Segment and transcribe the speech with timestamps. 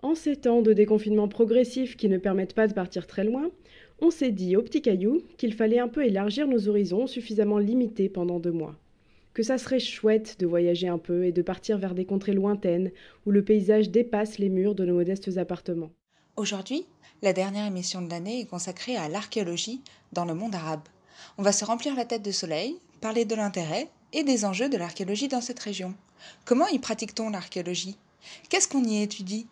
[0.00, 3.50] En ces temps de déconfinement progressif qui ne permettent pas de partir très loin,
[4.00, 8.08] on s'est dit au petit caillou qu'il fallait un peu élargir nos horizons suffisamment limités
[8.08, 8.76] pendant deux mois.
[9.34, 12.92] Que ça serait chouette de voyager un peu et de partir vers des contrées lointaines
[13.26, 15.90] où le paysage dépasse les murs de nos modestes appartements.
[16.36, 16.86] Aujourd'hui,
[17.22, 20.86] la dernière émission de l'année est consacrée à l'archéologie dans le monde arabe.
[21.38, 24.76] On va se remplir la tête de soleil, parler de l'intérêt et des enjeux de
[24.76, 25.94] l'archéologie dans cette région.
[26.44, 27.96] Comment y pratique-t-on l'archéologie?
[28.48, 29.48] Qu'est-ce qu'on y étudie?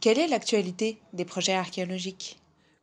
[0.00, 2.38] Quelle est l'actualité des projets archéologiques?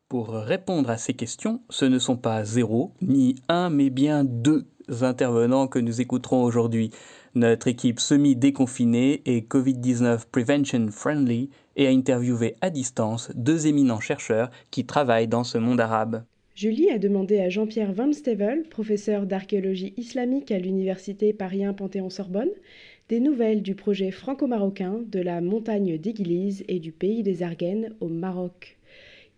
[0.10, 4.68] Pour répondre à ces questions, ce ne sont pas zéro ni un, mais bien deux
[5.02, 6.92] intervenants que nous écouterons aujourd'hui.
[7.34, 14.52] Notre équipe semi-déconfinée et Covid-19 Prevention Friendly et a interviewé à distance deux éminents chercheurs
[14.70, 16.26] qui travaillent dans ce monde arabe.
[16.54, 22.52] Julie a demandé à Jean-Pierre Van Stevel, professeur d'archéologie islamique à l'université Paris 1 Panthéon-Sorbonne,
[23.10, 28.08] des nouvelles du projet franco-marocain de la montagne d'Église et du pays des Argennes au
[28.08, 28.78] Maroc.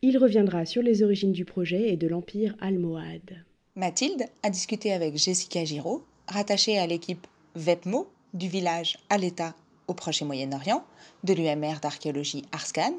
[0.02, 3.43] Il reviendra sur les origines du projet et de l'empire almohade.
[3.76, 9.55] Mathilde a discuté avec Jessica Giraud, rattachée à l'équipe VEPMO du village à l'État
[9.87, 10.84] au Proche et Moyen-Orient,
[11.24, 12.93] de l'UMR d'archéologie Arscan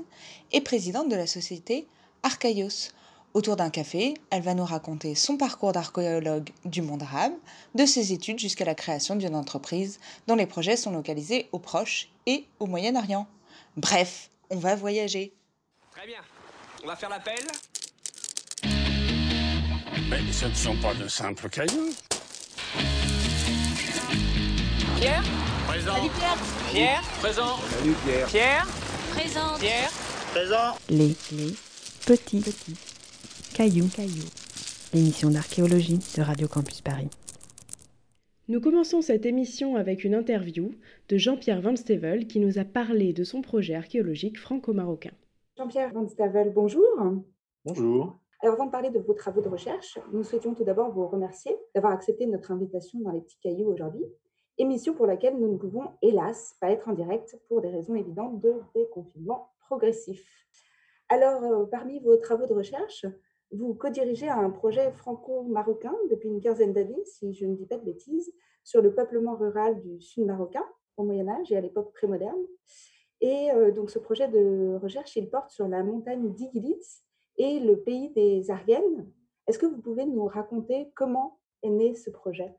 [0.53, 1.86] et présidente de la société
[2.22, 2.91] Archaïos,
[3.34, 7.33] Autour d'un café, elle va nous raconter son parcours d'archéologue du monde arabe,
[7.75, 12.09] de ses études jusqu'à la création d'une entreprise dont les projets sont localisés au Proche
[12.27, 13.29] et au Moyen-Orient.
[13.77, 15.34] Bref, on va voyager.
[15.93, 16.21] Très bien.
[16.83, 17.39] On va faire l'appel.
[20.09, 21.91] Mais ce ne sont pas de simples cailloux.
[24.97, 25.23] Pierre
[25.67, 25.95] Présent.
[25.95, 26.39] Salut Pierre
[26.73, 28.27] Pierre Présent Salut Pierre.
[28.27, 28.67] Pierre
[29.11, 29.59] Présente.
[29.61, 29.91] Pierre
[30.33, 30.79] Présent.
[30.89, 31.55] Les, les
[32.06, 32.77] petits, petits
[33.59, 34.31] cailloux, cailloux.
[34.95, 37.11] L'émission d'archéologie de Radio Campus Paris.
[38.47, 40.70] Nous commençons cette émission avec une interview
[41.09, 45.11] de Jean-Pierre Van Stevel qui nous a parlé de son projet archéologique franco-marocain.
[45.56, 46.87] Jean-Pierre Van Stevel, bonjour.
[47.65, 48.20] Bonjour.
[48.42, 51.56] Alors, avant de parler de vos travaux de recherche, nous souhaitions tout d'abord vous remercier
[51.75, 54.05] d'avoir accepté notre invitation dans les petits cailloux aujourd'hui,
[54.59, 58.41] émission pour laquelle nous ne pouvons, hélas, pas être en direct pour des raisons évidentes
[58.41, 60.47] de déconfinement progressif.
[61.09, 63.06] Alors, euh, parmi vos travaux de recherche,
[63.50, 67.84] vous co-dirigez un projet franco-marocain depuis une quinzaine d'années, si je ne dis pas de
[67.84, 68.32] bêtises,
[68.64, 70.64] sur le peuplement rural du sud marocain
[70.97, 72.44] au Moyen Âge et à l'époque prémoderne.
[73.20, 77.03] Et euh, donc ce projet de recherche, il porte sur la montagne d'Iglitz
[77.37, 79.10] et le pays des Argennes.
[79.47, 82.54] Est-ce que vous pouvez nous raconter comment est né ce projet?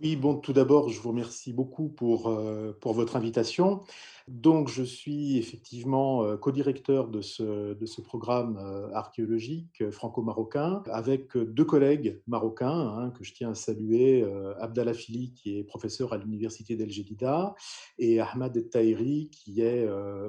[0.00, 3.80] Oui, bon, tout d'abord, je vous remercie beaucoup pour, euh, pour votre invitation.
[4.26, 11.64] Donc, je suis effectivement euh, co-directeur de ce, programme euh, archéologique euh, franco-marocain avec deux
[11.64, 14.24] collègues marocains hein, que je tiens à saluer,
[14.60, 17.54] Abdallah Fili qui est professeur à l'université d'El Jedida
[17.98, 19.86] et Ahmad Tahiri qui est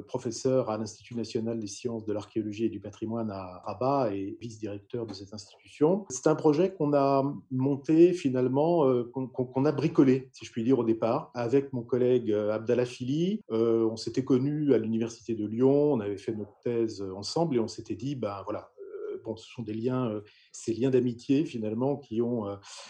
[0.08, 5.06] professeur à l'Institut national des sciences de l'archéologie et du patrimoine à Rabat et vice-directeur
[5.06, 6.06] de cette institution.
[6.10, 10.84] C'est un projet qu'on a monté finalement, qu'on a bricolé, si je puis dire au
[10.84, 13.42] départ, avec mon collègue Abdallah Fili
[13.92, 17.68] on s'était connus à l'université de Lyon, on avait fait notre thèse ensemble et on
[17.68, 18.72] s'était dit, ben voilà,
[19.24, 22.46] bon, ce sont des liens, ces liens d'amitié finalement qui ont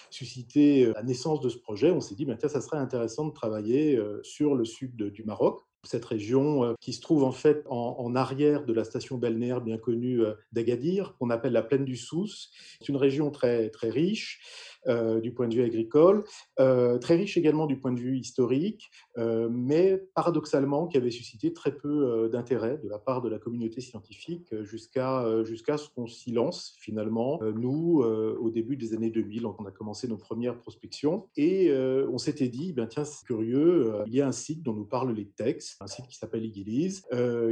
[0.10, 1.92] suscité la naissance de ce projet.
[1.92, 5.62] On s'est dit, ben, tiens, ça serait intéressant de travailler sur le sud du Maroc,
[5.84, 10.22] cette région qui se trouve en fait en, arrière de la station balnéaire bien connue
[10.52, 12.52] d'Agadir, qu'on appelle la plaine du Sousse.
[12.80, 14.42] C'est une région très, très riche.
[14.88, 16.24] Euh, du point de vue agricole,
[16.60, 21.54] euh, très riche également du point de vue historique, euh, mais paradoxalement qui avait suscité
[21.54, 26.32] très peu d'intérêt de la part de la communauté scientifique jusqu'à jusqu'à ce qu'on s'y
[26.32, 31.28] lance finalement, nous, au début des années 2000, on a commencé nos premières prospections.
[31.36, 34.86] Et on s'était dit, ben tiens, c'est curieux, il y a un site dont nous
[34.86, 37.04] parlent les textes, un site qui s'appelle Igiliz,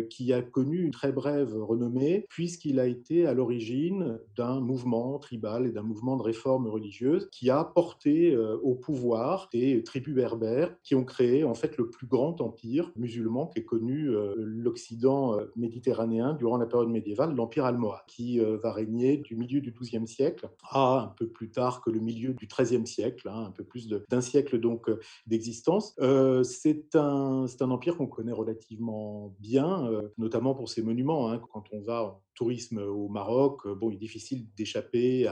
[0.10, 5.66] qui a connu une très brève renommée puisqu'il a été à l'origine d'un mouvement tribal
[5.66, 10.76] et d'un mouvement de réforme religieuse qui a porté euh, au pouvoir des tribus berbères
[10.84, 15.46] qui ont créé en fait le plus grand empire musulman qu'ait connu euh, l'Occident euh,
[15.56, 20.50] méditerranéen durant la période médiévale, l'empire almohade, qui va régner du milieu du XIIe siècle
[20.70, 23.88] à un peu plus tard que le milieu du XIIIe siècle, hein, un peu plus
[23.88, 24.90] d'un siècle donc
[25.28, 25.96] d'existence.
[26.44, 31.32] c'est un, empire qu'on connaît relativement bien, notamment pour ses monuments.
[31.32, 31.42] Hein.
[31.52, 35.28] quand on va tourisme au Maroc, bon, il est difficile d'échapper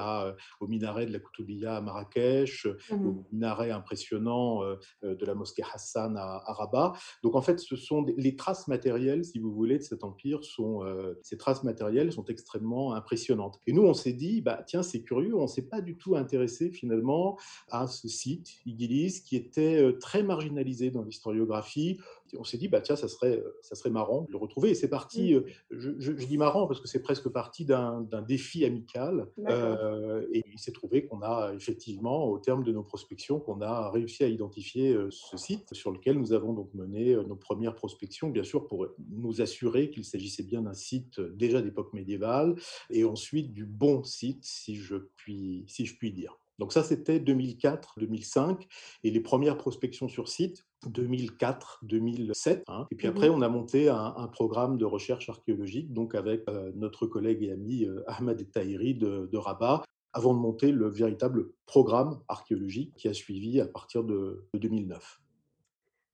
[0.59, 4.61] au minaret de la Koutoubia à Marrakech, mmh au minaret impressionnant
[5.03, 6.93] de la mosquée Hassan à, Rabat.
[7.23, 10.43] Donc en fait, ce sont les traces matérielles, si vous voulez, de cet empire.
[10.43, 10.81] Sont,
[11.21, 13.59] ces traces matérielles sont extrêmement impressionnantes.
[13.67, 16.15] Et nous, on s'est dit, bah, tiens, c'est curieux, on ne s'est pas du tout
[16.15, 17.37] intéressé finalement
[17.69, 21.99] à ce site, Igilis, qui était très marginalisé dans l'historiographie
[22.37, 24.69] on s'est dit, bah, tiens, ça serait, ça serait marrant de le retrouver.
[24.71, 25.43] Et c'est parti, Mmh.
[25.71, 29.27] je, je- je dis marrant parce que c'est presque parti d'un défi amical.
[29.49, 33.89] Euh, et il s'est trouvé qu'on a effectivement, au terme de nos prospections, qu'on a
[33.91, 37.75] réussi à identifier euh, ce site sur lequel nous avons donc mené euh, nos premières
[37.75, 42.55] prospections, bien sûr, pour nous assurer qu'il s'agissait bien d'un site euh, déjà d'époque médiévale
[42.89, 46.37] et ensuite du bon site, si je puis, si je puis dire.
[46.59, 48.67] Donc ça, c'était 2004-2005
[49.03, 52.63] et les premières prospections sur site, 2004-2007.
[52.67, 52.87] hein.
[52.91, 53.35] Et puis après, Mhm.
[53.35, 57.51] on a monté un, un programme de recherche archéologique, donc avec euh, notre collègue et
[57.51, 59.83] ami euh, Ahmad Tahiri de, de Rabat,
[60.13, 65.21] avant de monter le véritable programme archéologique qui a suivi à partir de, de 2009.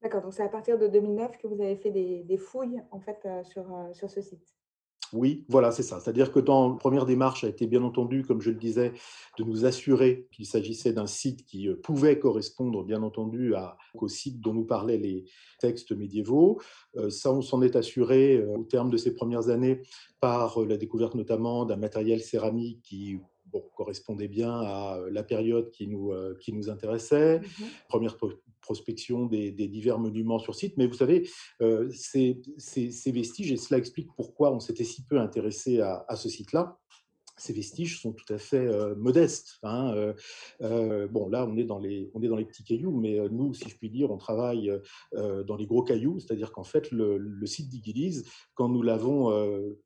[0.04, 3.00] D'accord, donc c'est à partir de 2009 que vous avez fait des, des fouilles en
[3.00, 4.57] fait euh, sur, euh, sur ce site.
[5.14, 6.00] Oui, voilà, c'est ça.
[6.00, 8.94] C'est-à-dire que dans la première démarche a été bien entendu, comme je le disais,
[9.38, 14.08] de nous assurer qu'il s'agissait d'un site qui euh, pouvait correspondre, bien entendu, à, au
[14.08, 15.26] site dont nous parlaient les
[15.60, 16.60] textes médiévaux.
[16.96, 19.82] Euh, ça, on s'en est assuré euh, au terme de ces premières années
[20.20, 25.72] par euh, la découverte notamment d'un matériel céramique qui bon, correspondait bien à la période
[25.72, 27.40] qui nous, qui nous intéressait.
[27.40, 27.68] Mhm.
[27.88, 28.18] Première
[28.68, 30.76] prospection des, divers monuments sur site.
[30.76, 31.30] Mais vous savez,
[31.62, 36.28] euh, ces, ces- vestiges, et cela explique pourquoi on s'était si peu intéressé à ce
[36.28, 36.78] site-là,
[37.38, 39.58] ces vestiges sont tout à fait euh, modestes.
[39.64, 40.14] hein, euh,
[40.62, 43.54] euh, bon, là, on est, dans les, on est dans les petits cailloux, mais nous,
[43.54, 44.72] si je puis dire, on travaille
[45.14, 48.26] dans les gros cailloux, c'est-à-dire qu'en fait, le, le site d'Iguilise,
[48.56, 49.32] quand nous l'avons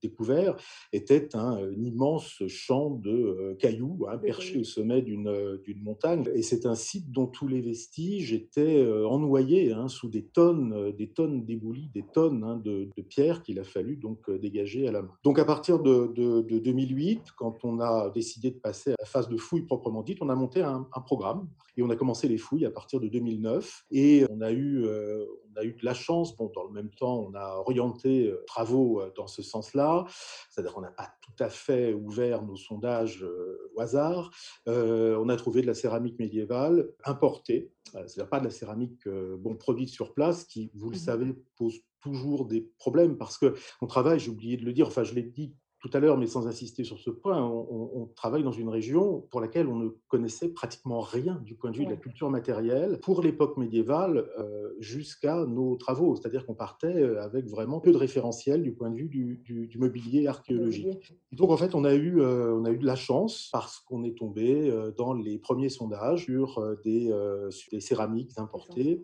[0.02, 0.56] découvert,
[0.94, 6.26] était un, un immense champ de cailloux hein, perché au sommet d'une montagne.
[6.34, 11.10] Et c'est un site dont tous les vestiges étaient ennoyés hein, sous des tonnes, des
[11.10, 15.02] tonnes d'éboulis, des tonnes hein, de, de pierres qu'il a fallu donc dégager à la
[15.02, 15.12] main.
[15.24, 19.06] Donc à partir de, de- de 2008, quand on a décidé de passer à la
[19.06, 22.28] phase de fouille proprement dite, on a monté un, un programme et on a commencé
[22.28, 23.86] les fouilles à partir de 2009.
[23.90, 26.38] Et on a eu, euh, on a eu de la chance.
[26.38, 30.06] Bon, dans le même temps, on a orienté euh, travaux euh, dans ce sens-là.
[30.52, 34.30] C'est-à-dire qu'on n'a pas tout à fait ouvert nos sondages euh, au hasard.
[34.68, 39.08] On a trouvé de la céramique médiévale importée, c'est-à-dire pas de la céramique
[39.40, 41.02] bon, produite sur place, qui, vous le Mhm.
[41.02, 45.04] savez, pose toujours des problèmes parce que on travaille, j'ai oublié de le dire, enfin
[45.04, 48.52] je l'ai dit tout à l'heure, mais sans insister sur ce point, on, travaille dans
[48.52, 51.96] une région pour laquelle on ne connaissait pratiquement rien du point de vue de la
[51.98, 56.16] culture matérielle pour l'époque médiévale euh, jusqu'à nos travaux.
[56.16, 59.66] C'est-à-dire qu'on partait euh, avec vraiment peu de référentiel du point de vue du, du-
[59.68, 60.86] du mobilier archéologique.
[61.32, 63.80] Et donc en fait, on a eu, euh, on a eu de la chance parce
[63.80, 67.12] qu'on est tombé euh, dans les premiers sondages sur des,
[67.50, 69.02] sur des céramiques importées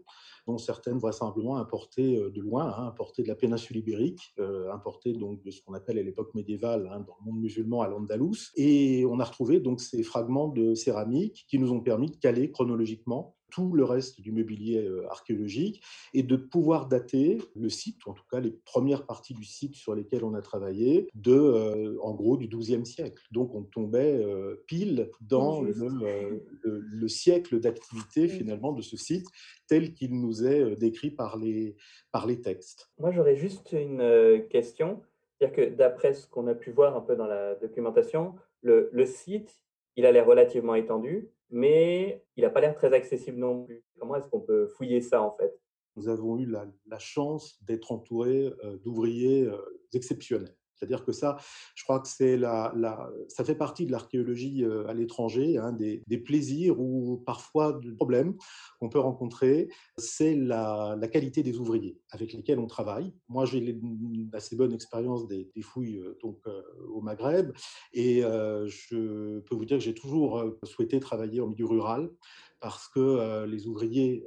[0.48, 5.14] dont certaines vraisemblablement importées euh, de loin, hein, importées de la péninsule ibérique, euh, importées
[5.14, 8.52] donc de ce qu'on appelle à l'époque médiévale hein, dans le monde musulman à l'Andalous.
[8.56, 12.52] Et on a retrouvé donc ces fragments de céramique qui nous ont permis de caler
[12.52, 15.82] chronologiquement tout le reste du mobilier euh, archéologique
[16.14, 19.76] et de pouvoir dater le site, ou en tout cas les premières parties du site
[19.76, 23.24] sur lesquelles on a travaillé, de, euh, en gros, du XIIe siècle.
[23.32, 25.86] Donc on tombait euh, pile dans le, juste.
[26.04, 29.28] euh, le- le siècle d'activité finalement de ce site
[29.68, 31.76] tel qu'il nous est décrit par les,
[32.12, 32.90] par les textes.
[33.00, 35.02] Moi, j'aurais juste une question.
[35.40, 39.06] C'est-à-dire que d'après ce qu'on a pu voir un peu dans la documentation, le, le
[39.06, 39.62] site,
[39.96, 43.84] il a l'air relativement étendu, mais il n'a pas l'air très accessible non plus.
[44.00, 45.54] Comment est-ce qu'on peut fouiller ça en fait?
[45.96, 49.58] Nous avons eu la, chance d'être entourés euh, d'ouvriers euh,
[49.94, 50.56] exceptionnels.
[50.78, 51.38] C'est-à-dire que ça,
[51.76, 52.74] je crois que c'est la,
[53.30, 58.36] ça fait partie de l'archéologie euh, à l'étranger, hein, des, plaisirs ou parfois des problèmes
[58.80, 63.14] qu'on peut rencontrer, c'est la, qualité des ouvriers avec lesquels on travaille.
[63.30, 67.52] Moi, j'ai une assez bonne expérience des, fouilles euh, donc, euh, au Maghreb.
[67.94, 72.10] Et je peux vous dire que j'ai toujours souhaité travailler en milieu rural
[72.60, 74.26] parce que les ouvriers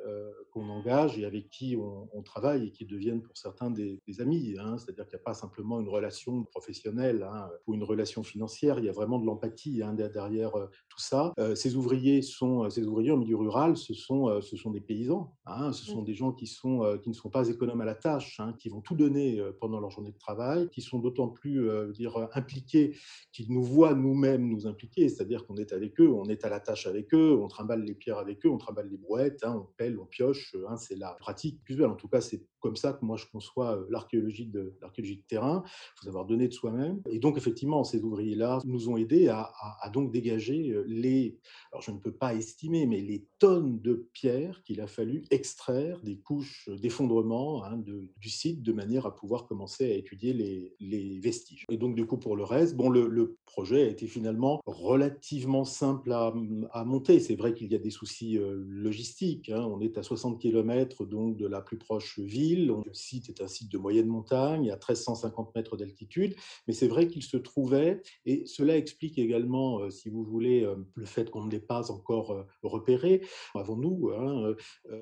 [0.52, 4.20] qu'on engage et avec qui on, on, travaille et qui deviennent pour certains des, des
[4.20, 8.22] amis, hein, c'est-à-dire qu'il n'y a pas simplement une relation professionnelle hein, ou une relation
[8.22, 10.52] financière, il y a vraiment de l'empathie hein, derrière
[10.88, 11.32] tout ça.
[11.54, 15.34] Ces ouvriers sont, ces ouvriers en milieu rural, ce sont, ce sont des paysans,
[15.72, 18.68] ce sont des gens qui, sont, qui ne sont pas économes à la tâche, qui
[18.68, 22.96] vont tout donner pendant leur journée de travail, qui sont d'autant plus dire, impliqués
[23.32, 26.60] qu'ils nous voient nous-mêmes nous impliquer, c'est-à-dire qu'on est avec eux, on est à la
[26.60, 29.72] tâche avec eux, on trimballe les pierres avec eux, on trimballe les brouettes, hein, on
[29.76, 31.90] pèle, on pioche, hein, c'est la pratique usuelle.
[31.90, 35.62] En tout cas, c'est comme ça que moi je conçois l'archéologie de, l'archéologie de terrain.
[35.66, 37.00] Il faut savoir donner de soi-même.
[37.10, 39.50] Et donc, effectivement, ces ouvriers-là nous ont aidés à,
[39.92, 41.38] donc dégager les,
[41.72, 46.00] alors je ne peux pas estimer, mais les tonnes de pierres qu'il a fallu extraire
[46.02, 51.66] des couches d'effondrement hein, du site de manière à pouvoir commencer à étudier les, vestiges.
[51.70, 56.12] Et donc, du coup, pour le reste, bon, le, projet a été finalement relativement simple
[56.12, 56.32] à,
[56.72, 57.18] à monter.
[57.18, 59.48] C'est vrai qu'il y a des soucis logistiques.
[59.48, 59.66] Hein.
[59.68, 63.48] On est à 60 km donc de la plus proche ville Le site est un
[63.48, 66.34] site de moyenne montagne, à 1350 mètres d'altitude,
[66.66, 71.30] mais c'est vrai qu'il se trouvait, et cela explique également, si vous voulez, le fait
[71.30, 73.22] qu'on ne l'ait pas encore repéré
[73.54, 74.10] avant nous.
[74.10, 74.54] Hein,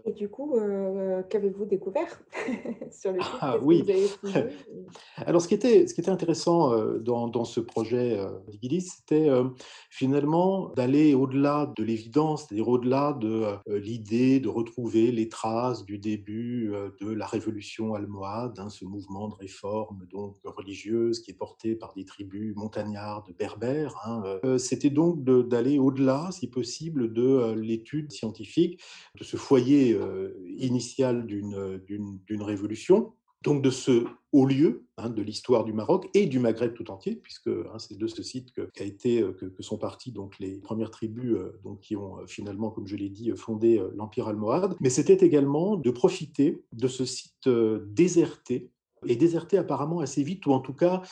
[0.05, 0.55] et du coup,
[1.31, 2.23] qu'avez-vous découvert
[2.91, 3.31] sur le site?
[3.41, 3.85] Ah oui.
[5.17, 8.19] Alors, ce qui était, ce qui était intéressant dans, dans ce projet
[8.81, 9.31] c'était
[9.91, 16.73] finalement d'aller au-delà de l'évidence, c'est-à-dire au-delà de l'idée de retrouver les traces du début
[17.01, 17.38] de la révolution
[17.95, 23.35] almohade, hein, ce mouvement de réforme donc religieuse qui est porté par des tribus montagnardes
[23.39, 23.95] berbères.
[24.05, 28.81] Hein, c'était donc d'aller au-delà, si possible, de l'étude scientifique,
[29.19, 29.99] de ce foyer
[30.59, 36.39] initial d'une révolution donc de ce haut lieu hein, de l'histoire du Maroc et du
[36.39, 40.13] Maghreb tout entier, puisque hein, c'est de ce site que, été, euh, que, sont parties
[40.13, 43.83] donc, les premières tribus euh, donc, qui ont euh, finalement, comme je l'ai dit, fondé
[43.95, 44.77] l'Empire almohade.
[44.81, 47.49] Mais c'était également de profiter de ce site
[47.87, 48.71] déserté
[49.07, 51.03] et déserté apparemment assez vite, ou en tout cas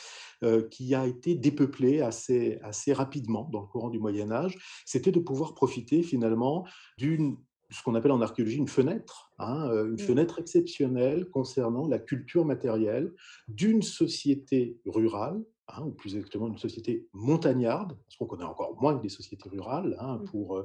[0.69, 5.19] qui a été dépeuplé assez, assez rapidement dans le courant du Moyen Âge, c'était de
[5.19, 6.67] pouvoir profiter finalement
[6.97, 7.37] d'une
[7.69, 9.99] ce qu'on appelle en archéologie une fenêtre, hein, une mmh.
[9.99, 13.13] fenêtre exceptionnelle concernant la culture matérielle
[13.47, 18.97] d'une société rurale, hein, ou plus exactement une société montagnarde, parce qu'on connaît encore moins
[18.97, 20.25] que des sociétés rurales hein, mmh.
[20.25, 20.63] pour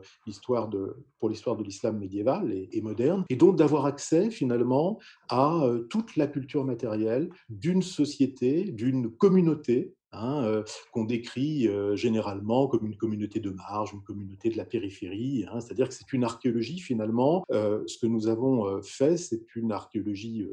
[0.71, 6.17] de pour l'histoire de l'islam médiéval et, moderne, et donc d'avoir accès finalement à toute
[6.17, 13.49] la culture matérielle d'une société, d'une communauté Hein, qu'on décrit généralement comme une communauté de
[13.49, 15.47] marge, une communauté de la périphérie.
[15.51, 15.61] Hein.
[15.61, 17.45] C'est-à-dire que c'est une archéologie finalement.
[17.51, 20.47] Ce que nous avons fait, c'est une archéologie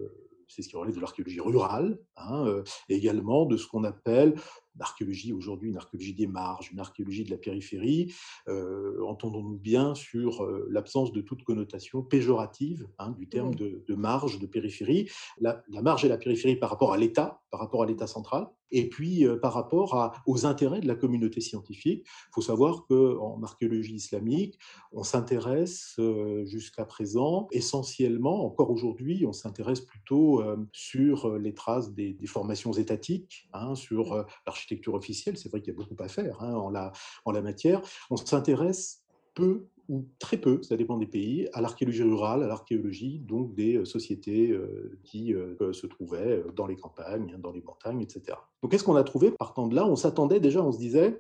[0.48, 4.34] c'est ce qui relève de l'archéologie rurale, hein, également de ce qu'on appelle
[4.80, 8.14] l'archéologie aujourd'hui, une archéologie des marges, une archéologie de la périphérie,
[8.48, 15.10] entendons-nous bien sur l'absence de toute connotation péjorative hein, du terme de, marge, de périphérie,
[15.40, 18.88] la, marge et la périphérie par rapport à l'État, par rapport à l'État central, et
[18.88, 22.06] puis par rapport aux intérêts de la communauté scientifique.
[22.06, 24.60] Il faut savoir qu'en archéologie islamique,
[24.92, 26.00] on s'intéresse
[26.46, 33.74] jusqu'à présent essentiellement, encore aujourd'hui, on s'intéresse plutôt sur les traces des, formations étatiques, hein,
[33.74, 35.38] sur l'architecture officielle.
[35.38, 36.92] C'est vrai qu'il y a beaucoup à faire hein, en, la,
[37.26, 37.82] en la matière.
[38.10, 43.20] On s'intéresse peu ou très peu, ça dépend des pays, à l'archéologie rurale, à l'archéologie
[43.20, 48.02] donc des euh, sociétés euh, qui euh, se trouvaient dans les campagnes, dans les montagnes,
[48.02, 48.38] etc.
[48.62, 49.88] Donc qu'est-ce qu'on a trouvé partant de là?
[49.88, 51.20] On s'attendait déjà, on se disait,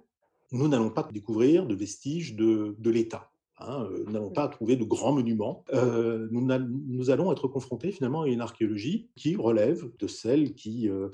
[0.52, 3.32] nous n'allons pas découvrir de vestiges de, de l'État.
[3.62, 5.64] Hein, euh, nous n'allons pas trouver de grands monuments.
[5.74, 11.10] Euh, nous, allons être confrontés finalement à une archéologie qui relève de celle qui, euh,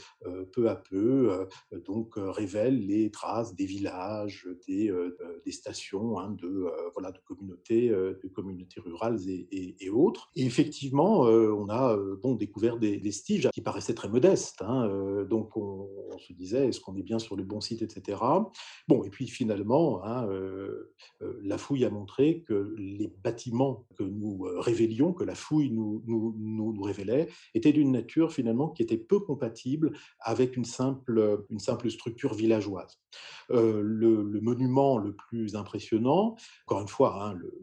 [0.52, 1.48] peu à peu,
[1.86, 4.94] donc révèle les traces des villages, des,
[5.46, 10.30] des stations hein, de, voilà, de, communautés, de communautés rurales et, autres.
[10.36, 14.62] Et effectivement, on a bon, découvert des vestiges qui paraissaient très modestes.
[14.62, 15.88] Hein, donc on,
[16.18, 18.20] se disait, est-ce qu'on est bien sur le bon site, etc.
[18.88, 20.02] Bon, et puis finalement,
[21.22, 26.04] la fouille a montré que les bâtiments que nous euh, révélions, que la fouille nous,
[26.06, 31.60] nous, nous, révélait, étaient d'une nature finalement qui était peu compatible avec une simple, une
[31.60, 33.00] simple structure villageoise.
[33.52, 37.54] Euh, le, monument le plus impressionnant, encore une fois, hein, le,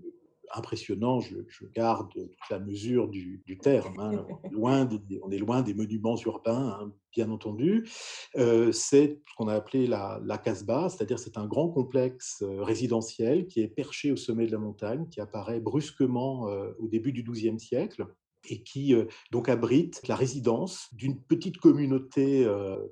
[0.55, 1.37] impressionnant, je,
[1.75, 4.89] garde toute la mesure du, terme, hein, loin
[5.23, 7.89] on est loin des monuments urbains, hein, bien entendu,
[8.37, 12.63] euh, c'est ce qu'on a appelé la, la Casbah, c'est-à-dire c'est un grand complexe euh,
[12.63, 17.13] résidentiel qui est perché au sommet de la montagne, qui apparaît brusquement euh, au début
[17.13, 18.07] du XIIe siècle
[18.51, 18.93] et qui
[19.31, 22.45] donc abrite la résidence d'une petite communauté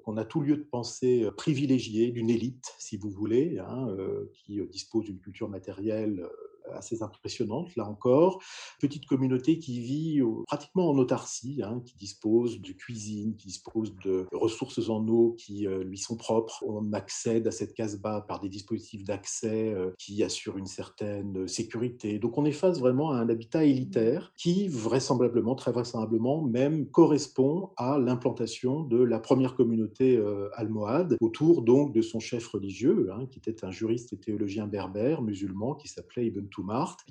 [0.05, 3.88] qu'on a tout lieu de penser privilégiée, d'une élite, si vous voulez, hein,
[4.33, 6.25] qui dispose d'une culture matérielle
[6.73, 8.40] assez impressionnante, là encore.
[8.81, 14.26] Petite communauté qui vit pratiquement en autarcie, hein, qui dispose de cuisine, qui dispose de
[14.33, 16.62] ressources en eau qui euh, lui sont propres.
[16.67, 22.19] On accède à cette casse-bas par des dispositifs d'accès euh, qui assurent une certaine sécurité.
[22.19, 27.71] Donc on est face vraiment à un habitat élitaire qui vraisemblablement, très vraisemblablement, même correspond
[27.76, 33.26] à l'implantation de la première communauté euh, almohade autour donc de son chef religieux, hein,
[33.31, 36.47] qui était un juriste et théologien berbère musulman qui s'appelait Ibn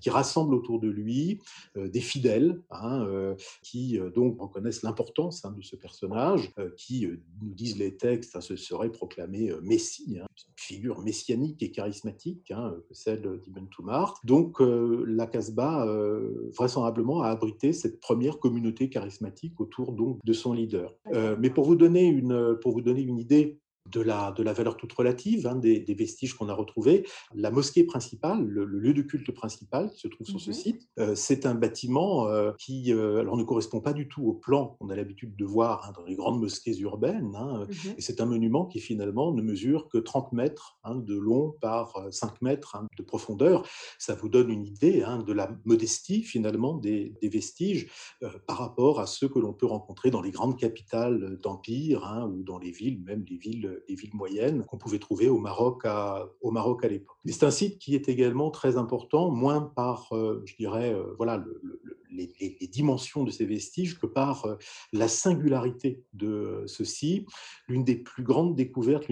[0.01, 1.39] qui rassemble autour de lui
[1.77, 7.07] euh, des fidèles hein, euh, qui euh, donc reconnaissent l'importance hein, de ce personnage, qui
[7.41, 10.25] nous disent les textes, hein, se serait proclamé Messie, une
[10.55, 12.53] figure messianique et charismatique,
[12.91, 14.19] celle d'Ibn Toumart.
[14.23, 15.85] Donc la Casbah,
[16.55, 20.95] vraisemblablement, a abrité cette première communauté charismatique autour donc de son leader.
[21.39, 23.59] mais pour vous donner une, pour vous donner une idée
[23.91, 27.05] de la, de la valeur toute relative hein, des, vestiges qu'on a retrouvés.
[27.33, 30.55] La mosquée principale, le, lieu de culte principal qui se trouve sur ce mhm.
[30.55, 34.33] site, euh, c'est un bâtiment euh, qui euh, alors ne correspond pas du tout au
[34.33, 37.35] plan qu'on a l'habitude de voir hein, dans les grandes mosquées urbaines.
[37.35, 37.93] Hein, mhm.
[37.97, 42.41] Et c'est un monument qui finalement ne mesure que 30 mètres de long par 5
[42.41, 43.67] mètres de profondeur.
[43.97, 47.89] Ça vous donne une idée de la modestie finalement des, des vestiges
[48.47, 52.57] par rapport à ceux que l'on peut rencontrer dans les grandes capitales d'empire ou dans
[52.57, 56.51] les villes, même les villes des villes moyennes qu'on pouvait trouver au Maroc à, au
[56.51, 57.17] Maroc à l'époque.
[57.25, 61.43] C'est un site qui est également très important, moins par, euh, je dirais, euh, voilà,
[62.11, 64.55] les, dimensions de ces vestiges que par euh,
[64.93, 67.25] la singularité de ceci.
[67.67, 69.07] L'une des plus grandes découvertes,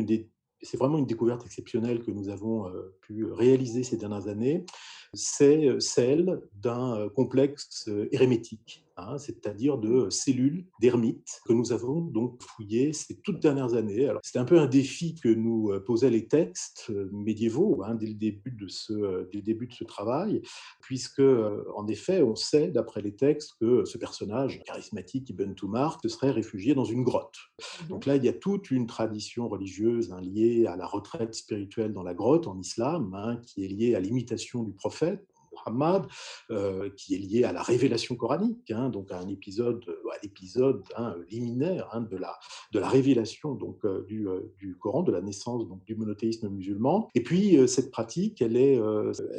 [0.61, 2.71] c'est vraiment une découverte exceptionnelle que nous avons
[3.01, 4.65] pu réaliser ces dernières années,
[5.13, 12.93] c'est celle d'un complexe hérémétique Hein, c'est-à-dire de cellules d'ermites que nous avons donc fouillées
[12.93, 14.09] ces toutes dernières années.
[14.09, 17.93] Alors, c'était un peu un défi que nous euh, posaient les textes euh, médiévaux hein,
[17.93, 20.41] dès, le début de ce, euh, dès le début de ce travail,
[20.81, 26.09] puisque, en effet, on sait, d'après les textes, que ce personnage charismatique, Ibn Tumar, se
[26.09, 27.37] serait réfugié dans une grotte.
[27.37, 31.33] Mmh donc là, il y a toute une tradition religieuse hein, liée à la retraite
[31.33, 35.25] spirituelle dans la grotte en islam, qui est liée à l'imitation du prophète
[35.65, 36.07] Muhammad,
[36.51, 40.17] euh, qui est lié à la révélation coranique, hein, donc à un épisode, euh, à
[40.23, 42.37] l'épisode hein, liminaire hein, de, la,
[42.71, 47.09] de la révélation donc, euh, du, du, Coran, de la naissance donc, du monothéisme musulman.
[47.15, 48.79] Et puis, cette pratique, elle est,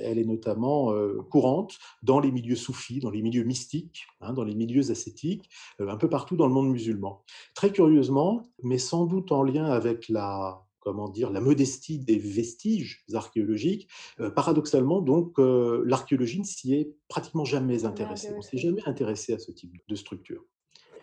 [0.02, 0.92] elle est notamment
[1.30, 5.48] courante dans les milieux soufis, dans les milieux mystiques, dans les milieux ascétiques,
[5.78, 7.22] un peu partout dans le monde musulman.
[7.54, 13.04] Très curieusement, mais sans doute en lien avec la, comment dire, la modestie des vestiges
[13.12, 13.88] archéologiques.
[14.21, 18.30] Euh, paradoxalement, donc, euh, l'archéologie ne s'y est pratiquement jamais intéressée.
[18.33, 20.42] On ne s'est jamais intéressé à ce type de structure.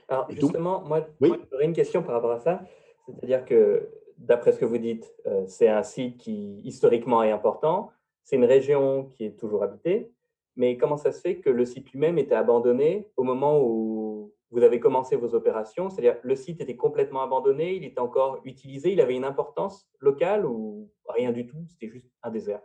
[0.07, 2.63] Alors, justement, moi, j'aurais une question par rapport à ça.
[3.05, 3.87] C'est-à-dire que,
[4.17, 7.91] d'après ce que vous dites, euh, c'est un site qui historiquement est important,
[8.23, 10.11] c'est une région qui est toujours habitée,
[10.55, 14.63] mais comment ça se fait que le site lui-même était abandonné au moment où vous
[14.63, 15.89] avez commencé vos opérations?
[15.89, 20.45] C'est-à-dire, le site était complètement abandonné, il était encore utilisé, il avait une importance locale
[20.45, 22.61] ou rien du tout C'était juste un désert?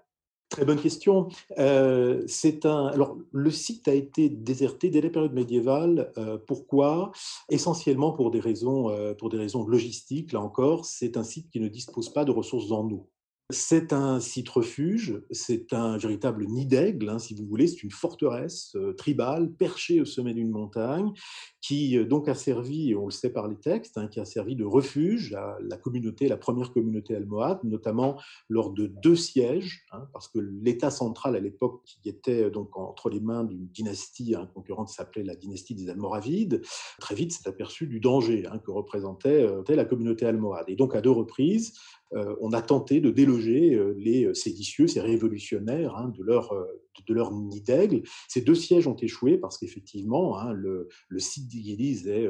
[0.51, 1.29] Très bonne question.
[1.59, 2.27] Euh,
[2.65, 2.87] un.
[2.89, 6.13] Alors, le site a été déserté dès la période médiévale.
[6.19, 7.13] Euh, pourquoi?
[7.49, 10.33] Essentiellement pour des raisons, euh, pour des raisons logistiques.
[10.33, 13.09] Là encore, c'est un site qui ne dispose pas de ressources en eau.
[13.53, 17.91] C'est un site refuge, c'est un véritable nid d'aigle, hein, si vous voulez, c'est une
[17.91, 21.13] forteresse euh, tribale perchée au sommet d'une montagne
[21.61, 24.57] qui euh, donc a servi, on le sait par les textes, hein, qui a servi
[24.57, 30.07] de refuge à la communauté, la première communauté almohade, notamment lors de deux sièges, hein,
[30.13, 34.35] parce que l'État central à l'époque, qui était euh, donc entre les mains d'une dynastie
[34.55, 36.63] concurrente s'appelait la dynastie des Almoravides,
[37.01, 40.69] très vite s'est aperçu du danger que représentait la communauté almohade.
[40.69, 41.75] Et donc à deux reprises,
[42.41, 46.53] on a tenté de déloger euh, les euh, séditieux, ces révolutionnaires, hein, de leur,
[47.07, 48.03] de leur nid d'aigle.
[48.29, 52.27] Ces deux sièges ont échoué parce qu'effectivement, hein, le, site d'Iguilise est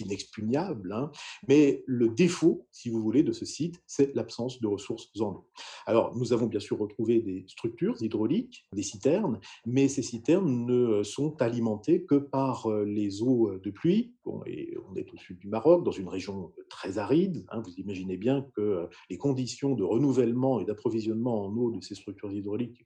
[0.00, 0.92] inexpugnable.
[0.92, 1.10] Hein.
[1.48, 5.48] mais le défaut, si vous voulez, de ce site, c'est l'absence de ressources en eau.
[5.86, 11.02] Alors, nous avons bien sûr retrouvé des structures hydrauliques, des citernes, mais ces citernes ne
[11.02, 14.14] sont alimentées que par les eaux de pluie.
[14.24, 17.46] Bon, et on est au sud du Maroc, dans une région très aride.
[17.64, 22.32] vous imaginez bien que les conditions de renouvellement et d'approvisionnement en eau de ces structures
[22.32, 22.84] hydrauliques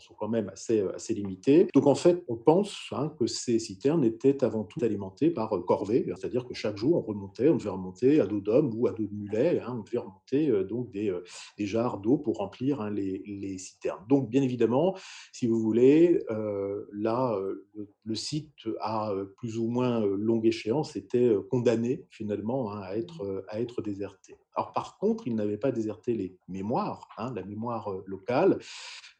[0.00, 1.68] sont quand même assez, euh, assez limitées.
[1.74, 5.62] Donc en fait, on pense hein, que ces citernes étaient avant tout alimentées par euh,
[5.62, 8.92] corvée, c'est-à-dire que chaque jour on remontait, on devait remonter à dos d'homme ou à
[8.92, 11.12] dos de mulet, hein, on devait remonter euh, donc des,
[11.58, 14.04] des jarres d'eau pour remplir hein, les, les, citernes.
[14.08, 14.96] Donc bien évidemment,
[15.32, 16.20] si vous voulez,
[16.92, 17.38] là,
[18.04, 23.82] le, site à plus ou moins longue échéance était condamné finalement à être, à être
[23.82, 24.36] déserté.
[24.60, 28.58] Alors par contre, il n'avait pas déserté les mémoires, hein, la mémoire locale.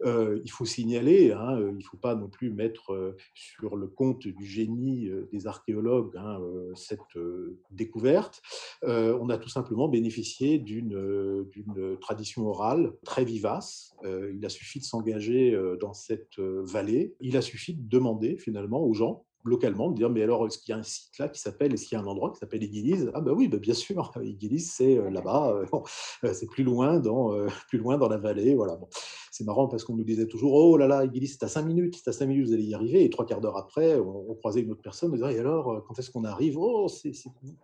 [0.05, 4.44] Il faut signaler, hein, il ne faut pas non plus mettre sur le compte du
[4.44, 6.38] génie des archéologues hein,
[6.74, 7.00] cette
[7.70, 8.42] découverte.
[8.83, 11.48] on a tout simplement bénéficié d'une
[12.03, 13.94] tradition orale très vivace.
[14.05, 17.14] il a suffi de s'engager dans cette vallée.
[17.20, 20.72] Il a suffi de demander finalement aux gens localement, de dire mais alors est-ce qu'il
[20.72, 22.62] y a un site là qui s'appelle, est-ce qu'il y a un endroit qui s'appelle
[22.62, 23.11] Église?
[23.14, 25.66] Ah ben oui, bah bien sûr, Église c'est euh, là-bas, euh,
[26.24, 27.31] euh, c'est plus loin dans
[27.68, 28.76] plus loin dans la vallée, voilà.
[28.76, 28.88] Bon.
[29.33, 32.00] C'est marrant parce qu'on nous disait toujours oh là là, Église c'est à 5 minutes,
[32.03, 34.61] c'est à 5 minutes vous allez y arriver, et trois quarts d'heure après, on, croisait
[34.61, 36.59] une autre personne, on disait et alors quand est-ce qu'on arrive?
[36.59, 37.12] Oh, c'est,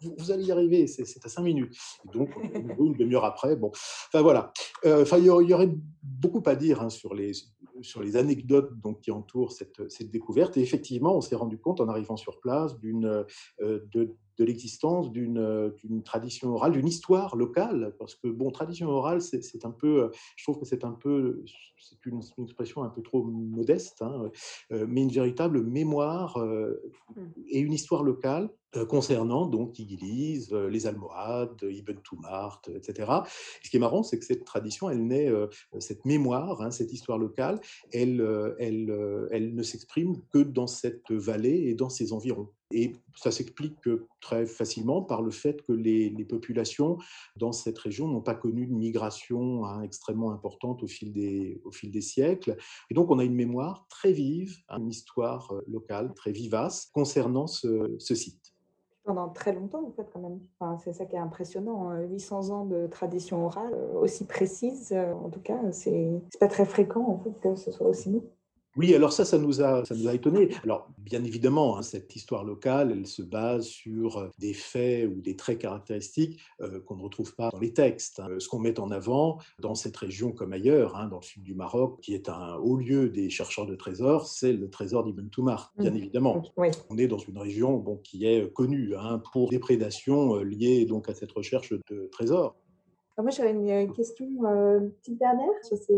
[0.00, 1.76] vous, allez y arriver, c'est, à 5 minutes.
[2.04, 2.30] Et donc
[2.78, 4.52] une demi-heure après, bon, enfin voilà.
[4.84, 5.70] Enfin il y, aurait
[6.02, 7.32] beaucoup à dire hein, sur les
[7.82, 10.56] sur les anecdotes donc, qui entourent cette, cette découverte.
[10.56, 13.24] Et effectivement, on s'est rendu compte en arrivant sur place d'une,
[13.60, 19.64] de, de l'existence d'une tradition orale, d'une histoire locale, parce que, bon, tradition orale, c'est
[19.64, 21.42] un peu, je trouve que c'est un peu,
[21.78, 24.30] c'est une, expression un peu trop modeste, hein,
[24.70, 27.20] mais une véritable mémoire mmh.
[27.48, 28.50] et une histoire locale
[28.88, 33.10] concernant donc Igiliz, les Almohades, Ibn Toumart, etc.
[33.62, 35.30] ce qui est marrant, c'est que cette tradition, elle naît,
[35.78, 37.60] cette mémoire, hein, cette histoire locale,
[37.92, 38.24] elle,
[38.58, 42.48] elle, elle ne s'exprime que dans cette vallée et dans ses environs.
[42.72, 43.88] Et ça s'explique
[44.20, 46.98] très facilement par le fait que les, populations
[47.36, 51.70] dans cette région n'ont pas connu une migration hein, extrêmement importante au fil, des, au
[51.70, 52.56] fil des siècles.
[52.90, 57.46] Et donc on a une mémoire très vive, hein, une histoire locale très vivace concernant
[57.46, 58.52] ce, ce site
[59.06, 60.40] pendant très longtemps, en fait, quand même.
[60.58, 61.94] Enfin, c'est ça qui est impressionnant.
[62.10, 62.54] 800 hein.
[62.54, 67.06] ans de tradition orale euh, aussi précise, euh, en tout cas, c'est pas très fréquent,
[67.08, 68.24] en fait, que ce soit aussi nous.
[68.76, 70.50] Oui, alors ça, ça nous a, ça nous a étonnés.
[70.62, 75.22] Alors, bien évidemment, hein, cette histoire locale, elle se base sur euh, des faits ou
[75.22, 78.20] des traits caractéristiques euh, qu'on ne retrouve pas dans les textes.
[78.20, 78.28] Hein.
[78.38, 81.54] Ce qu'on met en avant dans cette région comme ailleurs, hein, dans le sud du
[81.54, 85.72] Maroc, qui est un haut lieu des chercheurs de trésors, c'est le trésor d'Ibn Toumar,
[85.78, 85.96] bien mmh.
[85.96, 86.42] évidemment.
[86.90, 88.94] On est dans une région bon, qui est connue
[89.32, 92.56] pour des prédations euh, liées donc à cette recherche de trésors.
[93.18, 95.94] Moi, j'avais une question, une petite dernière sur ces,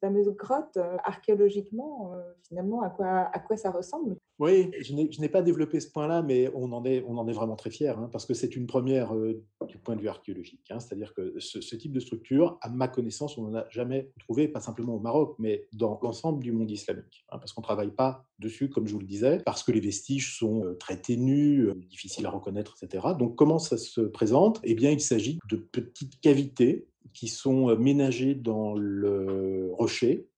[0.00, 5.78] fameuse grotte, euh, archéologiquement, euh, finalement, à quoi, ça ressemble Oui, je n'ai pas développé
[5.80, 8.34] ce point-là, mais on en est, on en est vraiment très fiers, hein, parce que
[8.34, 10.64] c'est une première euh, du point de vue archéologique.
[10.70, 10.80] Hein.
[10.80, 14.60] C'est-à-dire que ce, type de structure, à ma connaissance, on n'en a jamais trouvé, pas
[14.60, 18.24] simplement au Maroc, mais dans l'ensemble du monde islamique, hein, parce qu'on ne travaille pas
[18.38, 22.30] dessus, comme je vous le disais, parce que les vestiges sont très ténus, difficiles à
[22.30, 23.08] reconnaître, etc.
[23.18, 24.60] Donc comment ça se présente?
[24.64, 30.29] Eh bien, il s'agit de petites cavités qui sont ménagées dans le rocher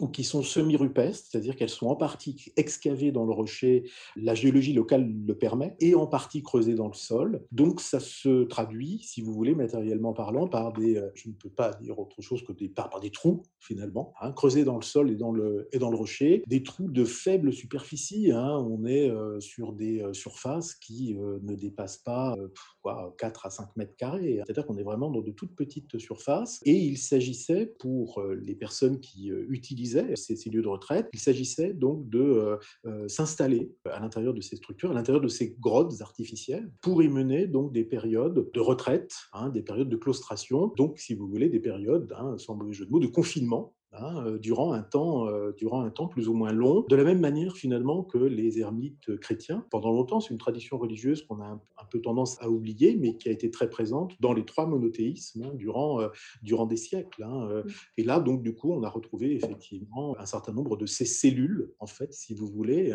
[0.00, 3.84] ou qui sont semi-rupestres, c'est-à-dire qu'elles sont en partie excavées dans le rocher,
[4.16, 7.44] la géologie locale le permet, et en partie creusées dans le sol.
[7.52, 11.72] Donc ça se traduit, si vous voulez, matériellement parlant, par des, je ne peux pas
[11.74, 15.32] dire autre chose que par, des trous, finalement, hein, creusés dans le sol et dans
[15.32, 18.30] le, et dans le rocher, des trous de faible superficie.
[18.32, 18.58] Hein.
[18.68, 22.36] on est sur des surfaces qui ne dépassent pas
[22.82, 26.60] quoi, 4 à 5 mètres carrés, c'est-à-dire qu'on est vraiment dans de toutes petites surfaces,
[26.64, 31.08] et il s'agissait pour les personnes qui utilisent ces, lieux de retraite.
[31.12, 35.28] Il s'agissait donc de euh, euh, s'installer à l'intérieur de ces structures, à l'intérieur de
[35.28, 39.96] ces grottes artificielles, pour y mener donc des périodes de retraite, hein, des périodes de
[39.96, 43.74] claustration, donc si vous voulez des périodes, hein, sans mauvais jeu de mots, de confinement
[43.92, 47.04] Hein, euh, durant, un temps, euh, durant un temps plus ou moins long, de la
[47.04, 49.64] même manière finalement que les ermites chrétiens.
[49.70, 53.30] Pendant longtemps, c'est une tradition religieuse qu'on a un, peu tendance à oublier, mais qui
[53.30, 56.08] a été très présente dans les trois monothéismes hein, durant, euh,
[56.42, 57.22] durant des siècles.
[57.22, 57.62] Hein,
[57.96, 61.72] et là, donc, du coup, on a retrouvé effectivement un certain nombre de ces cellules,
[61.78, 62.92] en fait, si vous voulez,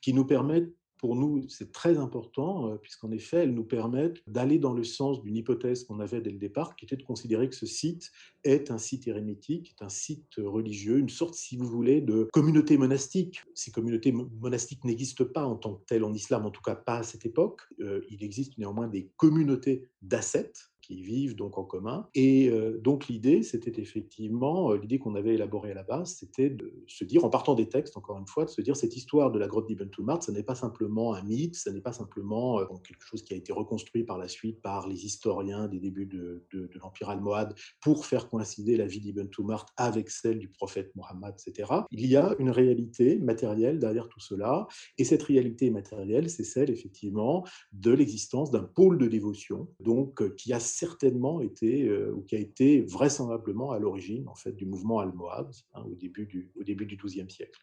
[0.00, 4.58] qui nous permettent pour nous, c'est très important, euh, puisqu'en effet, elles nous permettent d'aller
[4.58, 7.54] dans le sens d'une hypothèse qu'on avait dès le départ, qui était de considérer que
[7.54, 8.10] ce site
[8.44, 12.76] est un site érémitique, est un site religieux, une sorte, si vous voulez, de communauté
[12.76, 13.42] monastique.
[13.54, 16.98] Ces communautés monastiques n'existent pas en tant que telles en islam, en tout cas pas
[16.98, 17.62] à cette époque.
[17.80, 22.08] Euh, il existe néanmoins des communautés d'ascètes, qui vivent donc en commun.
[22.14, 26.48] Et euh, donc l'idée, c'était effectivement, euh, l'idée qu'on avait élaborée à la base, c'était
[26.48, 29.30] de se dire, en partant des textes, encore une fois, de se dire cette histoire
[29.30, 32.58] de la grotte d'Ibn Toumart, ce n'est pas simplement un mythe, ce n'est pas simplement
[32.60, 36.06] euh, quelque chose qui a été reconstruit par la suite par les historiens des débuts
[36.06, 40.94] de, de, l'Empire almohade pour faire coïncider la vie d'Ibn Toumart avec celle du prophète
[40.94, 41.70] Mohammed, etc.
[41.90, 46.70] Il y a une réalité matérielle derrière tout cela, et cette réalité matérielle, c'est celle
[46.70, 52.36] effectivement de l'existence d'un pôle de dévotion, donc qui a certainement été, euh, ou qui
[52.36, 56.62] a été vraisemblablement à l'origine en fait, du mouvement almohade hein, au, début du, au
[56.62, 57.60] début du XIIe siècle.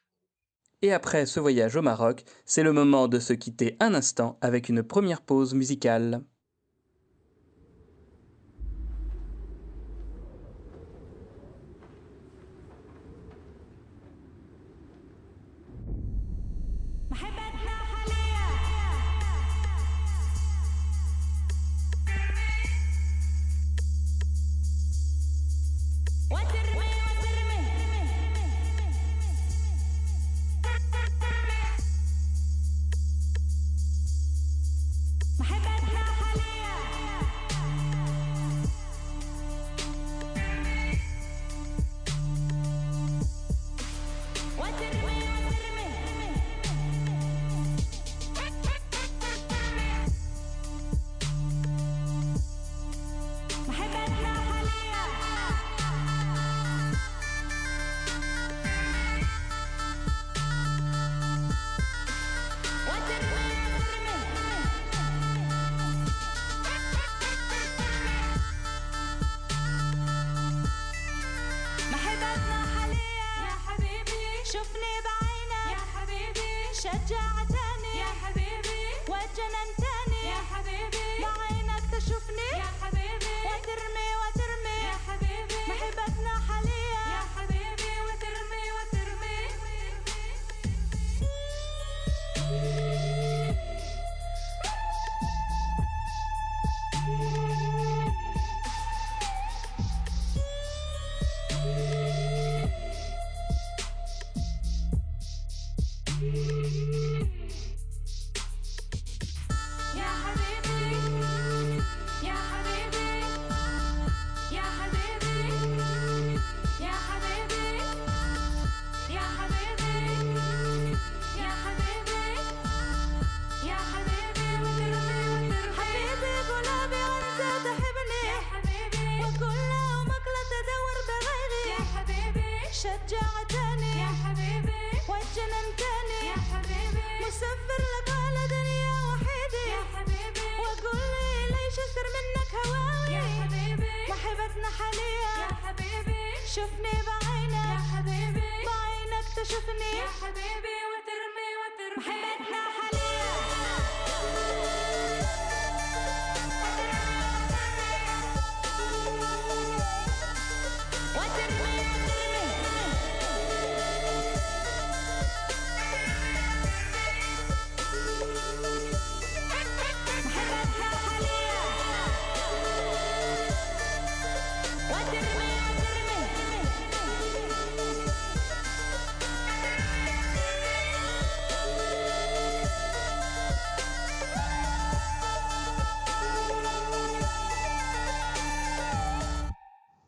[0.81, 4.69] Et après ce voyage au Maroc, c'est le moment de se quitter un instant avec
[4.69, 6.23] une première pause musicale.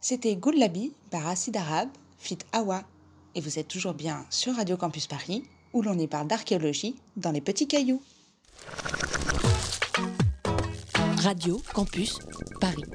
[0.09, 2.83] C'était Goulabi par Acide Arabe, fit Awa.
[3.35, 5.43] Et vous êtes toujours bien sur Radio Campus Paris,
[5.73, 8.01] où l'on y parle d'archéologie dans les petits cailloux.
[11.17, 12.19] Radio Campus
[12.61, 12.85] Paris.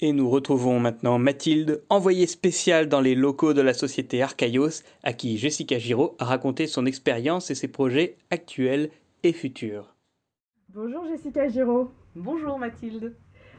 [0.00, 5.12] Et nous retrouvons maintenant Mathilde, envoyée spéciale dans les locaux de la société Archaïos, à
[5.12, 8.88] qui Jessica Giraud a raconté son expérience et ses projets actuels
[9.24, 9.94] et futurs.
[10.70, 11.90] Bonjour Jessica Giraud.
[12.14, 13.14] Bonjour Mathilde.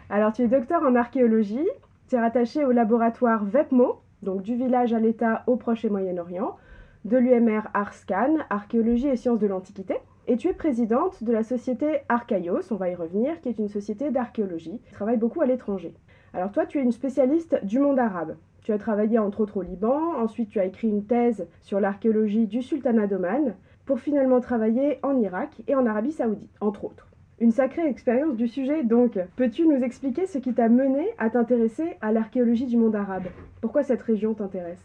[0.10, 1.67] Alors tu es docteur en archéologie,
[2.08, 6.56] tu es rattachée au laboratoire VEPMO, donc du village à l'État au Proche et Moyen-Orient,
[7.04, 12.00] de l'UMR Arscan, Archéologie et sciences de l'Antiquité, et tu es présidente de la société
[12.08, 15.93] Archaïos, on va y revenir, qui est une société d'archéologie qui travaille beaucoup à l'étranger.
[16.34, 18.38] Alors toi, tu es une spécialiste du monde arabe.
[18.62, 22.48] Tu as travaillé entre autres au Liban, ensuite tu as écrit une thèse sur l'archéologie
[22.48, 27.08] du sultanat d'Oman, pour finalement travailler en Irak et en Arabie saoudite, entre autres.
[27.39, 29.19] Une sacrée expérience du sujet, donc.
[29.36, 33.28] Peux-tu nous expliquer ce qui t'a mené à t'intéresser à l'archéologie du monde arabe?
[33.62, 34.82] Pourquoi cette région t'intéresse?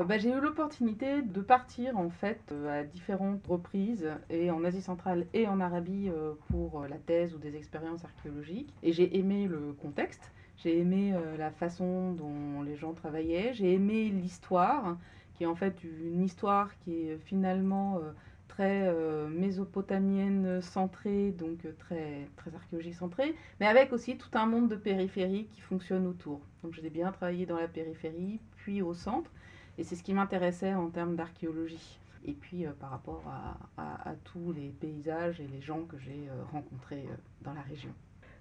[0.00, 4.64] Euh, bah, j'ai eu l'opportunité de partir en fait euh, à différentes reprises et en
[4.64, 8.74] Asie centrale et en Arabie euh, pour la thèse ou des expériences archéologiques.
[8.82, 14.08] Et j'ai aimé le contexte, j'ai aimé la façon dont les gens travaillaient, j'ai aimé
[14.08, 14.98] l'histoire
[15.34, 18.00] qui est en fait une histoire qui est finalement
[18.52, 24.44] très euh, mésopotamienne centrée, donc euh, très, très archéologie centrée, mais avec aussi tout un
[24.46, 26.40] monde de périphérie qui fonctionne autour.
[26.62, 29.30] Donc j'ai bien travaillé dans la périphérie, puis au centre,
[29.78, 31.98] et c'est ce qui m'intéressait en termes d'archéologie.
[32.26, 35.96] Et puis euh, par rapport à, à- à tous les paysages et les gens que
[35.98, 37.06] j'ai euh, rencontrés
[37.42, 37.90] dans la région.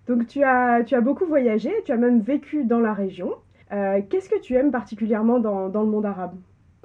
[0.08, 3.32] Donc tu as, tu as beaucoup voyagé, tu as même vécu dans la région.
[4.10, 6.36] Qu'est-ce que tu aimes particulièrement dans, dans le monde arabe?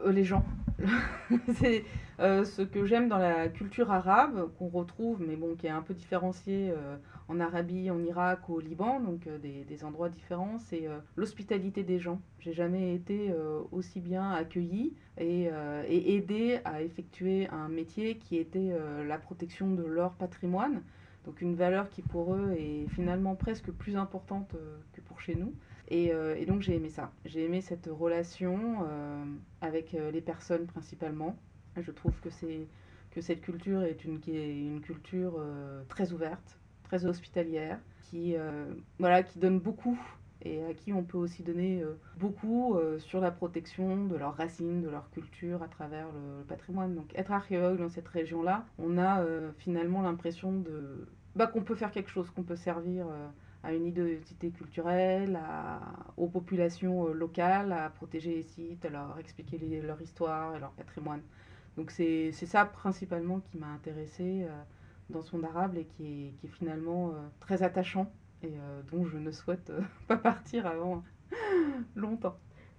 [0.06, 0.44] Les gens.
[1.54, 1.82] c'est
[2.18, 5.83] euh, ce que j'aime dans la culture arabe, qu'on retrouve, mais bon, qui est un
[5.83, 6.96] peu différencié euh,
[7.29, 11.98] en Arabie, en Irak ou au Liban, donc euh, des, endroits différents, c'est l'hospitalité des
[11.98, 12.20] gens.
[12.40, 13.33] J'ai jamais été
[13.72, 15.50] aussi bien accueillie et,
[15.88, 18.72] et aidée à effectuer un métier qui était
[19.07, 20.83] la protection de leur patrimoine.
[21.26, 24.57] Donc une valeur qui pour eux est finalement presque plus importante
[24.94, 25.52] que pour chez nous.
[25.88, 26.11] Et,
[26.46, 27.12] donc j'ai aimé ça.
[27.26, 28.87] J'ai aimé cette relation
[29.61, 31.37] avec les personnes principalement.
[31.80, 32.28] Je trouve que,
[33.10, 38.36] que cette culture est une, qui est une culture euh, très ouverte, très hospitalière, qui,
[38.36, 38.66] euh,
[38.98, 39.98] voilà, qui donne beaucoup
[40.42, 44.82] et à qui on peut aussi donner euh, beaucoup sur la protection de leurs racines,
[44.82, 46.94] de leur culture à travers le, patrimoine.
[46.94, 49.24] Donc être archéologue dans cette région-là, on a
[49.58, 53.06] finalement l'impression de, bah, qu'on peut faire quelque chose, qu'on peut servir
[53.64, 55.80] à une identité culturelle, à-
[56.16, 61.22] aux populations locales, à protéger les sites, à leur expliquer leur histoire et leur patrimoine.
[61.76, 64.62] Donc c'est ça principalement qui m'a intéressée euh,
[65.10, 68.10] dans son arabe et qui est, qui est finalement euh, très attachant
[68.42, 69.72] et euh, dont je ne souhaite
[70.08, 71.02] pas partir avant
[71.96, 72.36] longtemps.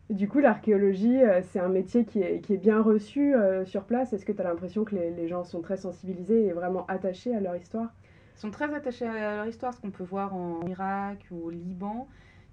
[0.09, 1.19] Du coup, l'archéologie,
[1.51, 4.13] c'est un métier qui est, qui est bien reçu sur place.
[4.13, 7.35] Est-ce que tu as l'impression que les, les, gens sont très sensibilisés et vraiment attachés
[7.35, 7.89] à leur histoire?
[8.37, 11.49] Ils sont très attachés à leur histoire, ce qu'on peut voir en Irak ou au
[11.49, 12.07] Liban.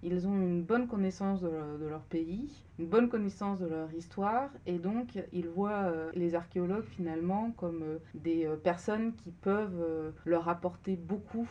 [0.07, 4.79] Ils ont une bonne connaissance de leur, pays, une bonne connaissance de leur histoire, et
[4.79, 10.51] donc ils voient euh, les archéologues finalement comme euh, des euh, personnes qui peuvent leur
[10.51, 11.49] apporter beaucoup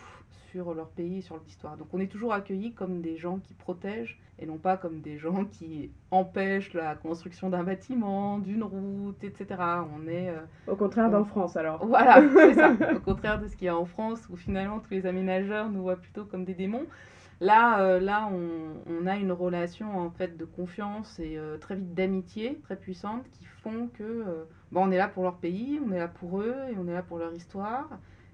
[0.52, 1.78] sur leur pays et sur l'histoire.
[1.78, 5.18] Donc on est toujours accueillis comme des gens qui protègent et non pas comme des
[5.18, 9.48] gens qui empêchent la construction d'un bâtiment, d'une route, etc.
[9.98, 10.32] On est
[10.68, 11.84] au contraire d'en France alors.
[11.88, 12.72] Voilà, c'est ça.
[12.96, 15.82] Au contraire de ce qu'il y a en France où finalement tous les aménageurs nous
[15.82, 16.86] voient plutôt comme des démons.
[17.42, 21.94] Là, euh, là on, a une relation en fait de confiance et euh, très vite
[21.94, 25.92] d'amitié très puissante qui font que euh, bon, on est là pour leur pays, on
[25.92, 27.90] est là pour eux et on est là pour leur histoire.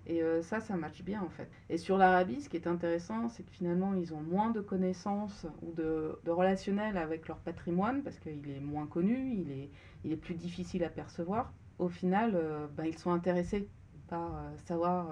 [0.08, 1.48] Et ça, ça matche bien en fait.
[1.70, 5.46] Et sur l'Arabie, ce qui est intéressant, c'est que finalement, ils ont moins de connaissances
[5.62, 9.70] ou de, de relationnel avec leur patrimoine parce qu'il est moins connu, il est,
[10.04, 11.54] il est plus difficile à percevoir.
[11.78, 12.36] Au final,
[12.76, 13.70] bah, ils sont intéressés
[14.10, 14.32] par
[14.65, 15.08] savoir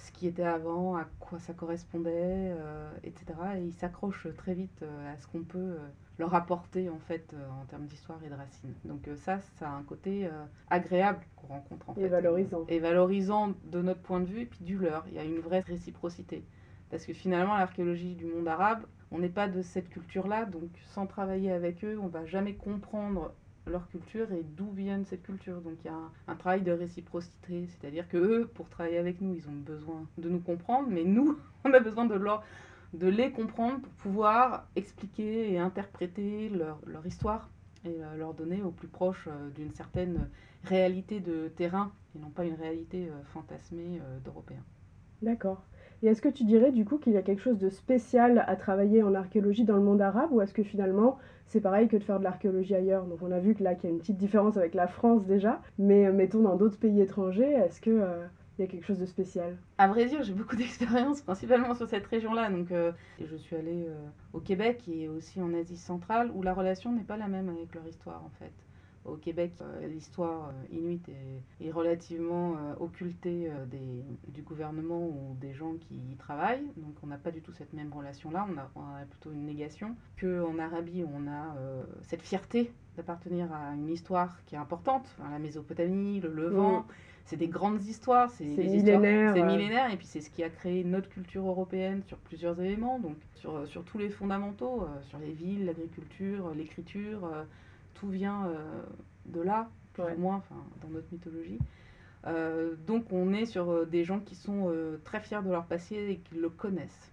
[0.00, 3.24] ce qui était avant, à quoi ça correspondait, euh, etc.
[3.56, 5.78] Et ils s'accrochent très vite euh, à ce qu'on peut euh,
[6.18, 8.74] leur apporter en fait en termes d'histoire et de racines.
[8.84, 10.28] Donc ça, ça a un côté
[10.68, 12.64] agréable qu'on rencontre en et valorisant.
[12.68, 15.06] Et valorisant de notre point de vue et puis du leur.
[15.08, 16.44] Il y a une vraie réciprocité.
[16.90, 21.06] Parce que finalement, l'archéologie du monde arabe, on n'est pas de cette culture-là, donc sans
[21.06, 23.32] travailler avec eux, on va jamais comprendre
[23.70, 25.60] leur culture et d'où viennent cette culture.
[25.60, 29.34] Donc il y a un, travail de réciprocité, c'est-à-dire que eux, pour travailler avec nous,
[29.34, 32.44] ils ont besoin de nous comprendre, mais nous, on a besoin de, leur,
[32.92, 37.48] de les comprendre pour pouvoir expliquer et interpréter leur, leur histoire
[37.84, 40.28] et euh, leur donner au plus proche euh, d'une certaine
[40.64, 44.64] réalité de terrain et non pas une réalité euh, fantasmée d'Européens.
[45.22, 45.62] D'accord.
[46.02, 48.56] Et est-ce que tu dirais du coup qu'il y a quelque chose de spécial à
[48.56, 52.04] travailler en archéologie dans le monde arabe ou est-ce que finalement c'est pareil que de
[52.04, 53.04] faire de l'archéologie ailleurs?
[53.04, 55.26] Donc on a vu que là qu'il y a une petite différence avec la France
[55.26, 58.24] déjà, mais euh, mettons dans d'autres pays étrangers, est-ce que euh,
[58.58, 59.58] il y a quelque chose de spécial?
[59.76, 62.50] À vrai dire, j'ai beaucoup d'expérience, principalement sur cette région-là.
[62.50, 63.86] Donc, euh, je suis allée
[64.32, 67.74] au Québec et aussi en Asie centrale, où la relation n'est pas la même avec
[67.74, 68.52] leur histoire, en fait.
[69.06, 71.08] Au Québec, euh, l'histoire euh, inuite
[71.60, 76.66] est, relativement euh, occultée des, du gouvernement ou des gens qui y travaillent.
[76.76, 78.46] Donc on n'a pas du tout cette même relation-là.
[78.52, 79.96] On a, on a, plutôt une négation.
[80.20, 81.56] Qu'en Arabie, on a
[82.02, 85.16] cette fierté d'appartenir à une histoire qui est importante.
[85.30, 86.86] la Mésopotamie, le Levant.
[87.24, 89.34] C'est des grandes histoires, c'est millénaire.
[89.34, 92.98] C'est millénaire, et puis c'est ce qui a créé notre culture européenne sur plusieurs éléments,
[92.98, 97.30] donc sur, sur tous les fondamentaux, sur les villes, l'agriculture, l'écriture,
[98.00, 98.82] tout vient euh,
[99.26, 100.42] de là, plus ou moins,
[100.82, 101.58] dans notre mythologie.
[102.26, 104.72] Euh, donc on est sur euh, des gens qui sont
[105.04, 107.12] très fiers de leur passé et qui le connaissent.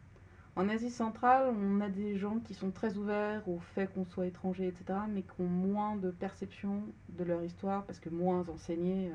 [0.56, 4.26] En Asie centrale, on a des gens qui sont très ouverts au fait qu'on soit
[4.26, 9.12] étranger, etc., mais qui ont moins de perception de leur histoire, parce que moins enseignés,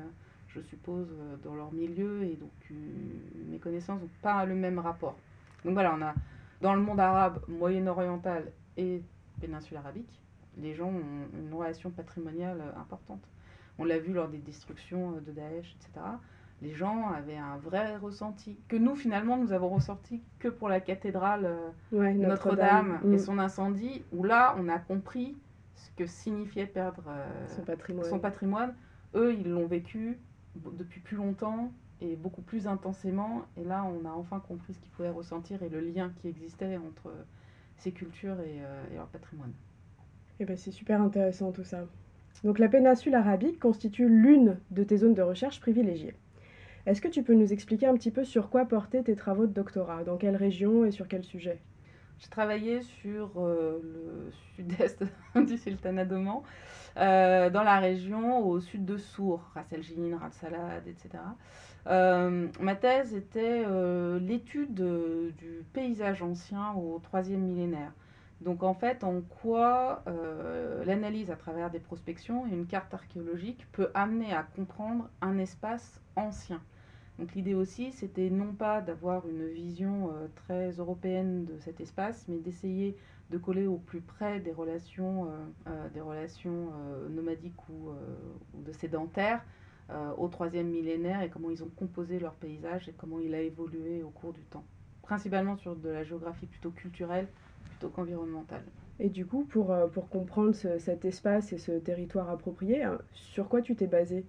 [0.47, 1.09] je suppose,
[1.43, 2.51] dans leur milieu, et donc
[3.49, 5.17] mes connaissances n'ont pas le même rapport.
[5.65, 6.13] Donc voilà, on a
[6.61, 9.03] dans le monde arabe, moyen-oriental et
[9.41, 10.22] péninsule arabique,
[10.57, 13.23] les gens ont une relation patrimoniale euh, importante.
[13.79, 16.05] On l'a vu lors des destructions euh, de Daesh, etc.
[16.61, 20.79] Les gens avaient un vrai ressenti, que nous, finalement, nous avons ressorti que pour la
[20.79, 21.45] cathédrale
[21.91, 23.19] euh, Notre-Dame et mm.
[23.19, 25.35] son incendie, où là, on a compris
[25.75, 27.03] ce que signifiait perdre
[27.47, 28.09] son, patrimoine.
[28.09, 28.75] son patrimoine.
[29.15, 30.19] Eux, ils l'ont vécu
[30.55, 33.41] depuis plus longtemps et beaucoup plus intensément.
[33.57, 36.77] Et là, on a enfin compris ce qu'ils pouvaient ressentir et le lien qui existait
[36.77, 37.11] entre
[37.77, 38.61] ces cultures et,
[38.91, 39.51] et leur patrimoine.
[40.39, 41.85] Eh ben, c'est super intéressant tout ça.
[42.43, 46.15] Donc la péninsule arabique constitue l'une de tes zones de recherche privilégiées.
[46.85, 49.53] Est-ce que tu peux nous expliquer un petit peu sur quoi portaient tes travaux de
[49.53, 50.03] doctorat?
[50.03, 51.59] Dans quelle région et sur quel sujet?
[52.19, 55.03] J'ai travaillé sur euh, le sud-est
[55.35, 56.41] du sultanat d'Oman,
[56.97, 59.81] euh, dans la région au sud de Sour, Ras El
[60.15, 61.23] Ras Salad, etc.
[61.87, 63.65] Euh, ma thèse était
[64.19, 67.93] l'étude du paysage ancien au troisième millénaire.
[68.43, 73.65] Donc en fait, en quoi euh, l'analyse à travers des prospections et une carte archéologique
[73.71, 76.61] peut amener à comprendre un espace ancien.
[77.19, 82.25] Donc l'idée aussi, c'était non pas d'avoir une vision euh, très européenne de cet espace,
[82.27, 82.97] mais d'essayer
[83.29, 85.29] de coller au plus près des relations,
[85.67, 86.71] euh, des relations
[87.09, 87.91] nomadiques ou,
[88.53, 89.41] ou, de sédentaires
[90.17, 94.03] au troisième millénaire et comment ils ont composé leur paysage et comment il a évolué
[94.03, 94.63] au cours du temps.
[95.01, 97.27] Principalement sur de la géographie plutôt culturelle
[97.87, 98.61] qu'environnemental.
[98.99, 103.49] Et du coup, pour, euh, pour comprendre cet espace et ce territoire approprié, hein, sur
[103.49, 104.25] quoi tu t'es basé?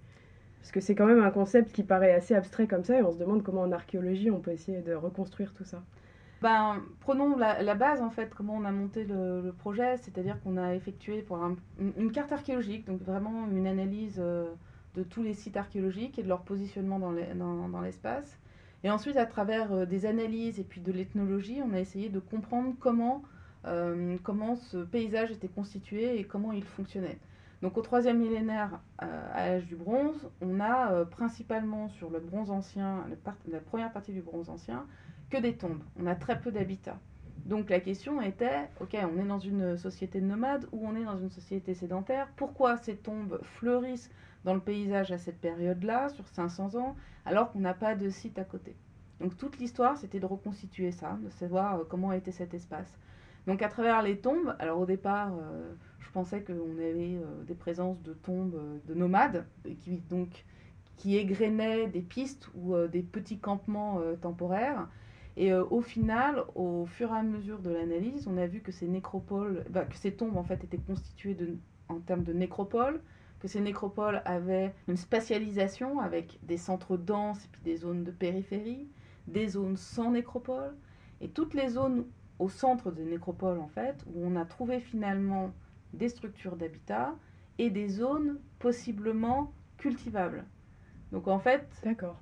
[0.61, 3.13] Parce que c'est quand même un concept qui paraît assez abstrait comme ça, et on
[3.13, 5.83] se demande comment en archéologie on peut essayer de reconstruire tout ça.
[6.41, 10.75] ben, prenons la, base en fait, comment on a monté le, projet, c'est-à-dire qu'on a
[10.75, 11.39] effectué pour
[11.79, 14.47] une, carte archéologique, donc vraiment une analyse euh,
[14.95, 18.39] de tous les sites archéologiques et de leur positionnement dans l'espace.
[18.85, 22.21] Et ensuite, à travers euh, des analyses et puis de l'ethnologie, on a essayé de
[22.21, 23.23] comprendre comment,
[23.65, 27.19] euh, comment ce paysage était constitué et comment il fonctionnait.
[27.63, 33.07] Donc au troisième millénaire, à l'âge du bronze, on a principalement sur le bronze ancien,
[33.51, 34.85] la première partie du bronze ancien,
[35.31, 35.83] que des tombes.
[35.99, 36.99] On a très peu d'habitats.
[37.47, 41.19] Donc la question était, ok, on est dans une société nomade ou on est dans
[41.19, 42.29] une société sédentaire.
[42.37, 44.11] Pourquoi ces tombes fleurissent
[44.45, 48.39] dans le paysage à cette période-là, sur 500 ans, alors qu'on n'a pas de site
[48.39, 48.77] à côté
[49.21, 52.99] Donc toute l'histoire, c'était de reconstituer ça, de savoir euh, comment était cet espace.
[53.47, 57.55] Donc à travers les tombes, alors au départ, euh, je pensais qu'on avait euh, des
[57.55, 59.47] présences de tombes de nomades,
[59.81, 60.45] qui, donc,
[60.97, 64.89] qui égrenaient des pistes ou des petits campements temporaires.
[65.37, 68.87] Et au final, au fur et à mesure de l'analyse, on a vu que ces
[68.87, 71.37] nécropoles, bah, que ces tombes en fait étaient constituées
[71.89, 73.01] en termes de nécropoles,
[73.45, 78.11] que ces nécropoles avaient une spatialisation avec des centres denses et puis des zones de
[78.11, 78.89] périphérie,
[79.27, 80.75] des zones sans nécropole,
[81.21, 82.07] et toutes les zones
[82.39, 85.53] au centre des nécropoles en fait, où on a trouvé finalement
[85.93, 87.17] des structures d'habitat
[87.59, 90.47] et des zones possiblement cultivables.
[91.13, 91.69] Donc en fait,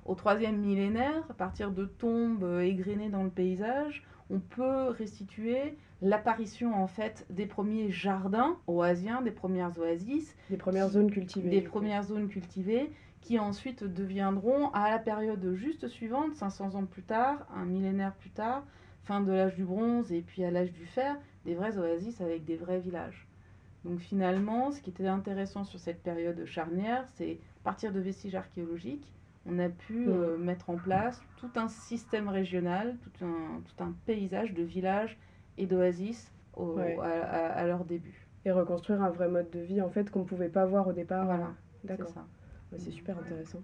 [0.03, 4.03] au troisième millénaire, à partir de tombes euh, égrenées dans le paysage,
[4.33, 10.89] on peut restituer l'apparition en fait des premiers jardins oasiens, des premières oasis, des premières
[10.89, 12.89] zones cultivées, des premières zones cultivées
[13.21, 18.31] qui ensuite deviendront à la période juste suivante, 500 ans plus tard, un millénaire plus
[18.31, 18.65] tard,
[19.03, 21.15] fin de l'âge du bronze et puis à l'âge du fer,
[21.45, 23.27] des vrais oasis avec des vrais villages.
[23.85, 29.13] Donc finalement, ce qui était intéressant sur cette période charnière, c'est partir de vestiges archéologiques,
[29.45, 33.93] on a pu euh, mettre en place tout un système régional, tout un, tout un
[34.05, 35.17] paysage de villages
[35.57, 38.27] et d'oasis à, leur début.
[38.45, 40.93] Et reconstruire un vrai mode de vie en fait qu'on ne pouvait pas voir au
[40.93, 41.25] départ.
[41.25, 42.13] Voilà, d'accord.
[42.77, 43.61] c'est super intéressant.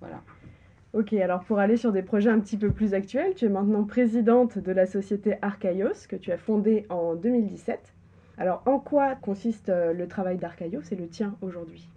[0.00, 0.22] Voilà.
[0.94, 3.84] Ok, alors pour aller sur des projets un petit peu plus actuels, tu es maintenant
[3.84, 7.92] présidente de la société Archaios que tu as fondée en 2017.
[8.38, 11.88] Alors, en quoi consiste euh, le travail d'Arcaios et le tien aujourd'hui?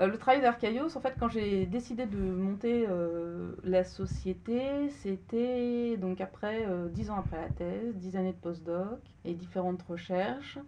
[0.00, 5.96] Euh, le travail d'Arcaios, en fait, quand j'ai décidé de monter euh, la société, c'était
[5.96, 10.58] donc après, dix ans après la thèse, dix années de postdoc et différentes recherches.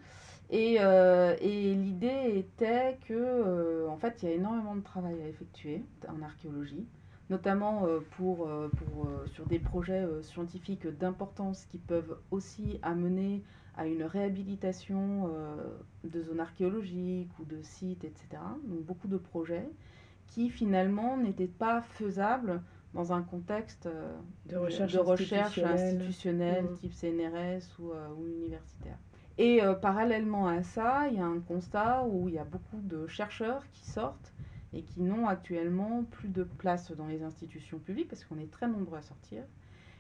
[0.50, 5.82] Et, et l'idée était que, en fait, il y a énormément de travail à effectuer
[6.06, 6.86] en archéologie,
[7.30, 13.42] notamment pour, pour, sur des projets scientifiques d'importance qui peuvent aussi amener
[13.76, 15.56] à une réhabilitation euh,
[16.04, 18.26] de zones archéologiques ou de sites, etc.
[18.64, 19.68] Donc beaucoup de projets
[20.28, 22.62] qui finalement n'étaient pas faisables
[22.94, 24.16] dans un contexte euh,
[24.46, 26.74] de recherche, institutionnelle, mmh.
[26.74, 28.96] type CNRS ou, euh, ou universitaire.
[29.36, 33.08] Et parallèlement à ça, il y a un constat où il y a beaucoup de
[33.08, 34.32] chercheurs qui sortent
[34.74, 38.66] et qui n'ont actuellement plus de place dans les institutions publiques, parce qu'on est très
[38.68, 39.42] nombreux à sortir,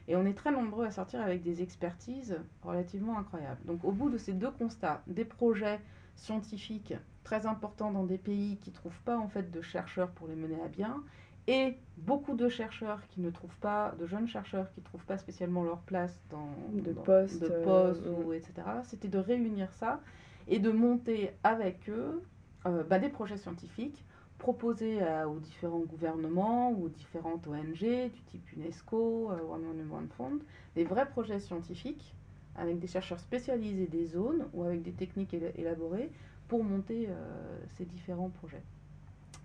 [0.08, 3.64] et on est très nombreux à sortir avec des expertises relativement incroyables.
[3.64, 5.80] Donc au bout de ces deux constats, des projets
[6.16, 10.28] scientifiques très importants dans des pays qui ne trouvent pas en fait de chercheurs pour
[10.28, 11.02] les mener à bien,
[11.46, 15.18] et beaucoup de chercheurs qui ne trouvent pas, de jeunes chercheurs qui ne trouvent pas
[15.18, 17.94] spécialement leur place dans de postes, de euh,
[18.24, 18.54] ou etc.
[18.84, 20.00] C'était de réunir ça
[20.48, 22.22] et de monter avec eux
[22.66, 24.04] euh, bah, des projets scientifiques
[24.38, 30.08] proposer aux différents gouvernements ou aux différentes ONG du type UNESCO, euh, One One One
[30.16, 30.40] Fund,
[30.74, 32.14] des vrais projets scientifiques
[32.56, 36.10] avec des chercheurs spécialisés des zones ou avec des techniques élaborées
[36.48, 38.62] pour monter euh, ces différents projets.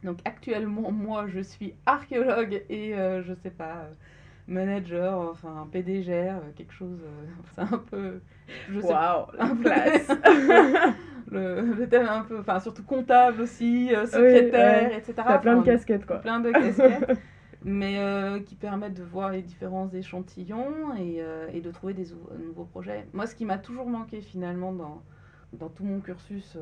[0.03, 3.87] Donc actuellement, moi, je suis archéologue et euh, je sais pas,
[4.47, 6.99] manager, enfin PDG, quelque chose,
[7.55, 8.21] c'est un peu...
[8.69, 10.07] Je Waouh, la place
[11.31, 15.13] le, thème un peu, enfin surtout comptable aussi, euh, secrétaire, etc.
[15.15, 16.17] T'as plein de casquettes quoi.
[16.17, 17.19] Plein de casquettes,
[17.63, 22.07] mais euh, qui permettent de voir les différents échantillons et, euh, et de trouver des
[22.45, 23.07] nouveaux projets.
[23.13, 25.01] Moi, ce qui m'a toujours manqué finalement dans,
[25.53, 26.57] dans tout mon cursus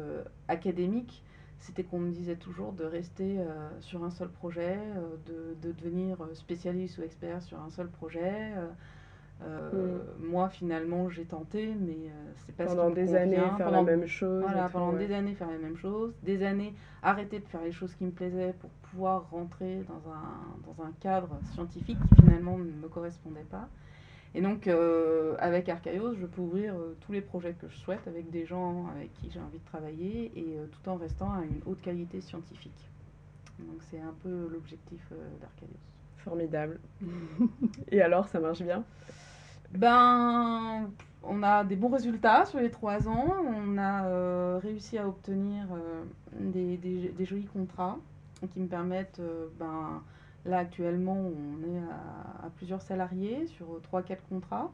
[0.48, 1.24] académique,
[1.60, 3.38] c'était qu'on me disait toujours de rester
[3.80, 4.78] sur un seul projet,
[5.26, 8.54] de, de, devenir spécialiste ou expert sur un seul projet.
[8.56, 8.68] Euh,
[9.46, 10.26] mm.
[10.28, 14.06] Moi, finalement, j'ai tenté, mais euh, c'est pas pendant ce des années faire la même
[14.06, 14.42] chose.
[14.42, 16.74] Voilà, pendant des années faire la même chose, des années
[17.04, 20.92] arrêter de faire les choses qui me plaisaient pour pouvoir rentrer dans un, dans un
[21.00, 23.70] cadre scientifique qui finalement ne me correspondait pas.
[24.36, 28.30] Et donc, euh, avec Archaios, je peux ouvrir tous les projets que je souhaite avec
[28.30, 31.82] des gens avec qui j'ai envie de travailler et tout en restant à une haute
[31.82, 32.90] qualité scientifique.
[33.60, 35.02] Donc, c'est un peu l'objectif
[35.42, 35.80] d'Archaios.
[36.18, 36.80] Formidable.
[37.92, 38.84] et alors, ça marche bien?
[39.74, 40.90] Ben,
[41.24, 43.34] on a des bons résultats sur les trois ans.
[43.46, 46.04] On a euh, réussi à obtenir euh,
[46.40, 47.98] des, jolis contrats
[48.54, 50.02] qui me permettent, euh, ben,
[50.46, 51.80] là actuellement, on est
[52.44, 54.72] à, plusieurs salariés sur trois, quatre contrats,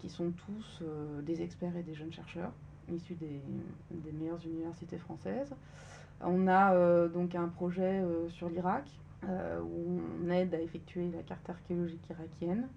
[0.00, 0.82] qui sont tous
[1.22, 2.52] des experts et des jeunes chercheurs
[2.92, 3.40] issus des,
[3.90, 5.54] des meilleures universités françaises.
[6.20, 8.84] On a donc un projet sur l'Irak
[9.22, 12.68] où on aide à effectuer la carte archéologique irakienne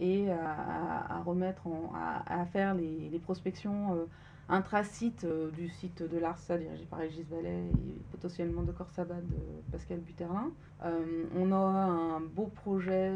[0.00, 1.92] et à, remettre en,
[2.26, 4.04] à, faire les, prospections euh,
[4.48, 9.72] intra-site euh, du site de l'ARSA dirigé par Régis Vallet et potentiellement de Corsabad de
[9.72, 10.50] Pascal Buterlin.
[10.84, 13.10] Euh, on a un beau projet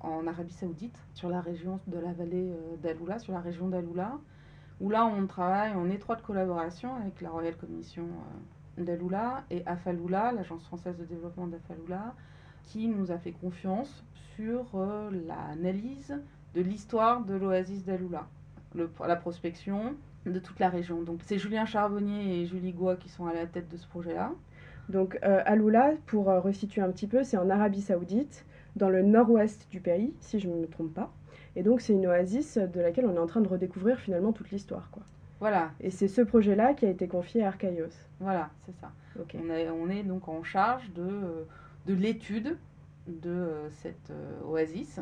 [0.00, 4.18] en Arabie Saoudite sur la région de la vallée d'Aloula, sur la région d'Aloula,
[4.80, 8.06] où là on travaille en étroite collaboration avec la Royal Commission
[8.78, 12.14] d'Aloula et Afaloula, l'agence française de développement d'Afaloula,
[12.64, 14.04] qui nous a fait confiance
[14.36, 16.14] sur euh, l'analyse
[16.54, 18.26] de l'histoire de l'oasis d'Aloula,
[18.74, 19.94] le- la prospection
[20.26, 21.02] de toute la région.
[21.02, 24.32] Donc c'est Julien Charbonnier et Julie Goua qui sont à la tête de ce projet-là.
[24.88, 28.44] Donc euh, Aloula, pour euh, resituer un petit peu, c'est en Arabie Saoudite,
[28.76, 31.12] dans le nord-ouest du pays, si je ne me trompe pas.
[31.56, 34.50] Et donc c'est une oasis de laquelle on est en train de redécouvrir finalement toute
[34.50, 34.88] l'histoire.
[34.90, 35.02] quoi.
[35.40, 37.88] Voilà, Et c'est ce projet-là qui a été confié à Archaios.
[38.20, 38.90] voilà, c'est ça.
[39.20, 39.36] Ok.
[39.44, 41.44] On est, on est donc en charge de, euh,
[41.88, 42.58] de l'étude
[43.06, 45.00] de euh, cette euh, oasis.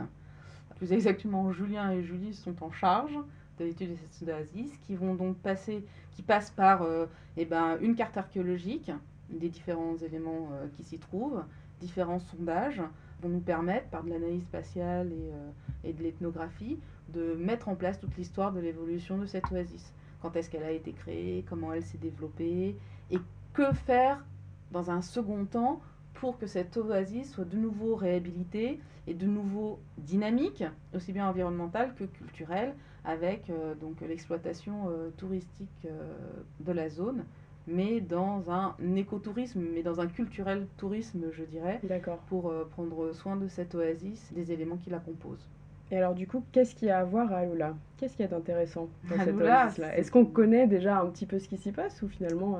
[0.76, 3.18] Plus exactement, Julien et Julie sont en charge
[3.59, 7.07] de l'étude de cette oasis, qui vont donc passer, qui passent par euh,
[7.37, 8.93] eh ben, une carte archéologique
[9.30, 11.43] des différents éléments qui s'y trouvent,
[11.80, 12.80] différents sondages
[13.20, 16.78] vont nous permettre, par de l'analyse spatiale et, et de l'ethnographie,
[17.12, 19.93] de mettre en place toute l'histoire de l'évolution de cette oasis.
[20.22, 22.76] Quand est-ce qu'elle a été créée, comment elle s'est développée,
[23.11, 23.18] et
[23.53, 24.24] que faire
[24.70, 25.80] dans un second temps
[26.21, 30.64] pour que cette oasis soit de nouveau réhabilitée et de nouveau dynamique,
[30.95, 36.12] aussi bien environnementale que culturelle, avec euh, donc l'exploitation euh, touristique euh,
[36.61, 37.25] de la zone,
[37.69, 42.19] mais dans un écotourisme, mais dans un culturel tourisme, je dirais, D'accord.
[42.29, 45.49] pour prendre soin de cette oasis, des éléments qui la composent.
[45.91, 48.29] Et alors du coup, qu'est-ce qu'il y a à voir à Aloula Qu'est-ce qu'il y
[48.29, 49.71] a d'intéressant dans cette oasis-là?
[49.71, 52.59] C'est- Est-ce qu'on connaît déjà un petit peu ce qui s'y passe ou finalement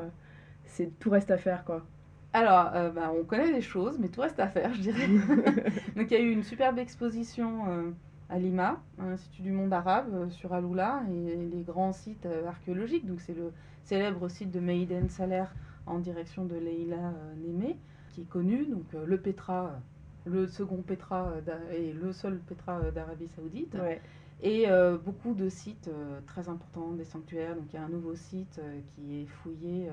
[0.65, 1.85] c'est tout reste à faire quoi?
[2.33, 5.09] Alors, euh, bah, on connaît des choses, mais tout reste à faire, je dirais.
[5.97, 7.91] Donc, il y a eu une superbe exposition euh,
[8.29, 13.07] à Lima, à l'Institut du monde arabe, euh, sur Aloula, et les grands sites archéologiques.
[13.07, 13.53] Donc, c'est le
[13.85, 15.45] célèbre site de Meiden Saler
[15.87, 17.79] en direction de Leila Némé,
[18.11, 18.67] qui est connu.
[18.67, 19.81] Donc, le Petra,
[20.25, 21.33] le second Petra
[21.73, 23.75] et le seul Petra d'Arabie Saoudite.
[23.75, 24.03] Ouais.
[24.43, 24.67] Et
[25.05, 25.89] beaucoup de sites
[26.27, 27.55] très importants, des sanctuaires.
[27.55, 28.61] Donc il y a un nouveau site
[28.97, 29.89] qui est fouillé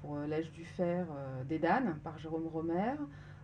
[0.00, 2.94] pour euh, l'âge du fer euh, des Danes par Jérôme Romer.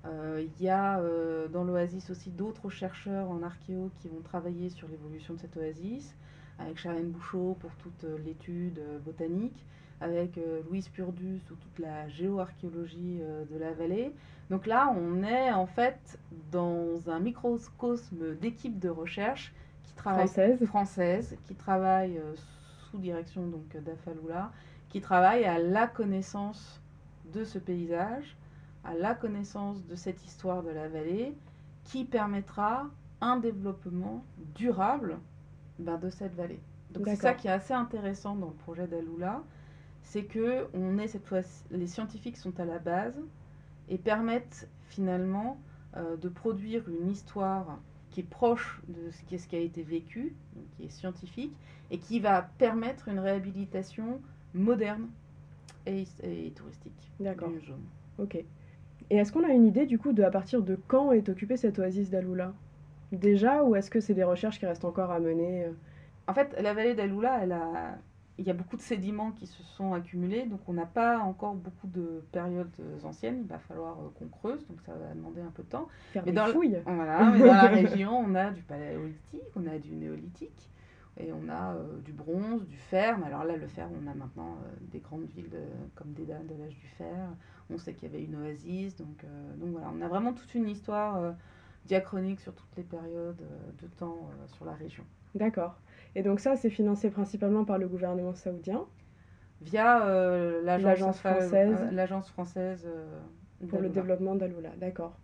[0.06, 4.70] Euh, il y a euh, dans l'oasis aussi d'autres chercheurs en archéo qui vont travailler
[4.70, 6.14] sur l'évolution de cette oasis,
[6.58, 9.64] avec Charlène Bouchot pour toute euh, l'étude euh, botanique,
[10.00, 14.12] avec euh, Louise Purdus sur toute la géoarchéologie euh, de la vallée.
[14.50, 16.18] Donc là, on est en fait
[16.52, 19.52] dans un microcosme d'équipes de recherche
[19.82, 20.64] qui travaillent Française.
[20.64, 22.34] françaises, qui travaillent euh,
[22.90, 24.52] sous direction donc d'Afaloula,
[24.88, 26.80] qui travaillent à la connaissance
[27.32, 28.36] de ce paysage,
[28.84, 31.34] à la connaissance de cette histoire de la vallée,
[31.84, 32.86] qui permettra
[33.20, 34.24] un développement
[34.54, 35.18] durable
[35.78, 36.60] ben, de cette vallée.
[36.90, 39.42] Donc c'est ça qui est assez intéressant dans le projet d'Aloula,
[40.02, 43.14] c'est que on est cette fois, les scientifiques sont à la base
[43.88, 45.58] et permettent finalement
[45.96, 47.78] euh, de produire une histoire
[48.10, 51.54] qui est proche de ce qui, ce qui a été vécu, donc qui est scientifique,
[51.90, 54.20] et qui va permettre une réhabilitation
[54.54, 55.08] moderne
[55.86, 57.50] et, et touristique D'accord.
[57.62, 57.84] jaune.
[58.18, 58.36] Ok.
[59.10, 61.56] Et est-ce qu'on a une idée du coup de à partir de quand est occupée
[61.56, 62.52] cette oasis d'Aloula
[63.12, 65.72] Déjà ou est-ce que c'est des recherches qui restent encore à mener euh?
[66.26, 67.96] En fait, la vallée d'Aloula, elle a...
[68.36, 71.54] il y a beaucoup de sédiments qui se sont accumulés, donc on n'a pas encore
[71.54, 72.68] beaucoup de périodes
[73.02, 73.38] anciennes.
[73.40, 75.88] Il va falloir euh, qu'on creuse, donc ça va demander un peu de temps.
[76.12, 76.48] Faire Mais des dans,
[76.84, 80.68] voilà, mais dans la région, on a du paléolithique, on a du néolithique,
[81.18, 83.18] et on a euh, du bronze, du fer.
[83.18, 85.58] Mais alors là, le fer, on a maintenant euh, des grandes villes de-
[85.94, 87.16] comme Dédale de l'âge du fer.
[87.70, 90.54] On sait qu'il y avait une oasis, donc, euh, donc voilà, on a vraiment toute
[90.54, 91.34] une histoire
[91.84, 93.42] diachronique sur toutes les périodes
[93.82, 95.04] de temps sur la région.
[95.34, 95.78] D'accord.
[96.14, 98.86] Et donc ça, c'est financé principalement par le gouvernement saoudien?
[99.60, 99.98] Via
[100.62, 101.88] L'agence française.
[101.92, 102.88] l'agence française
[103.68, 104.70] pour le développement d'Aloula.
[104.78, 105.18] D'accord.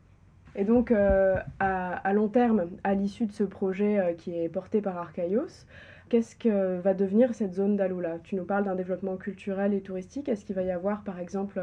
[0.57, 4.81] Et donc, euh, à, long terme, à l'issue de ce projet euh, qui est porté
[4.81, 5.67] par Archaios,
[6.11, 10.29] Qu'est-ce que va devenir cette zone d'Aloula Tu nous parles d'un développement culturel et touristique.
[10.29, 11.61] Est-ce qu'il va y avoir, par exemple,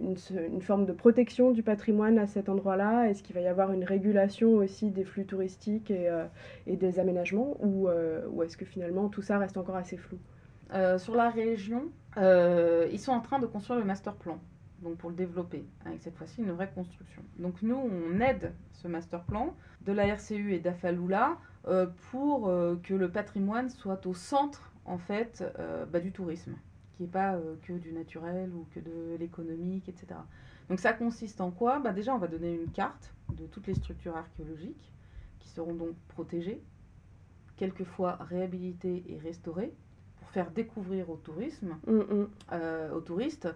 [0.00, 0.16] une,
[0.52, 3.08] une, forme de protection du patrimoine à cet endroit-là?
[3.08, 6.24] Est-ce qu'il va y avoir une régulation aussi des flux touristiques et, euh,
[6.66, 7.56] des aménagements?
[7.60, 10.18] Ou, euh, ou est-ce que finalement tout ça reste encore assez flou?
[10.74, 11.84] Euh, Sur la région,
[12.16, 14.40] ils sont en train de construire le master plan
[14.82, 17.22] donc pour le développer, avec cette fois-ci une vraie construction.
[17.38, 22.76] Donc nous, on aide ce master plan de la RCU et d'Afaloula euh, pour euh,
[22.82, 26.54] que le patrimoine soit au centre en fait euh, bah, du tourisme,
[26.96, 30.20] qui n'est pas que du naturel ou que de l'économique, etc.
[30.68, 31.78] Donc ça consiste en quoi?
[31.78, 34.92] Bah, Déjà, on va donner une carte de toutes les structures archéologiques
[35.40, 36.62] qui seront donc protégées,
[37.56, 39.72] quelquefois réhabilitées et restaurées,
[40.20, 42.92] pour faire découvrir au tourisme, mm, mm.
[42.94, 43.48] aux touristes,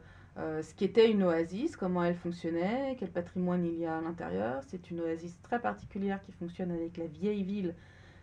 [0.62, 4.62] ce qui était une oasis, comment elle fonctionnait, quel patrimoine il y a à l'intérieur.
[4.66, 7.74] C'est une oasis très particulière qui fonctionne avec la vieille ville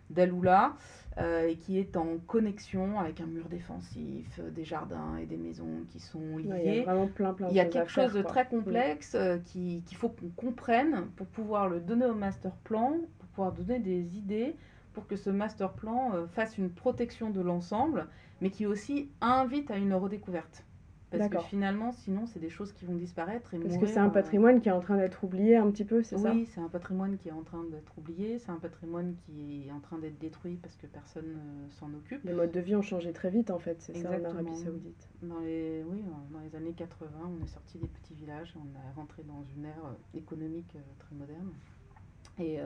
[0.10, 0.76] d'Aloula
[1.18, 5.38] euh, et qui est en connexion avec un mur défensif, euh, des jardins et des
[5.38, 6.62] maisons qui sont liés.
[6.64, 9.38] il y a vraiment plein, plein Il y a quelque chose de très complexe euh,
[9.40, 14.16] qu'il faut qu'on comprenne pour pouvoir le donner au master plan, pour pouvoir donner des
[14.16, 14.56] idées
[14.94, 18.08] pour que ce master plan fasse une protection de l'ensemble,
[18.42, 20.64] mais qui aussi invite à une redécouverte.
[21.10, 23.54] Parce que finalement, sinon, c'est des choses qui vont disparaître.
[23.54, 26.04] Et Parce que c'est un patrimoine qui est en train d'être oublié un petit peu,
[26.04, 29.16] c'est ça Oui, c'est un patrimoine qui est en train d'être oublié, c'est un patrimoine
[29.26, 32.24] qui est en train d'être détruit parce que personne ne s'en occupe.
[32.26, 35.10] Les modes de vie ont changé très vite, en fait, c'est ça, en Arabie Saoudite.
[35.22, 38.94] Dans les, oui, dans les années 80, on est sorti des petits villages, on est
[38.96, 41.52] rentré dans une ère euh, économique euh, très moderne.
[42.40, 42.60] Et.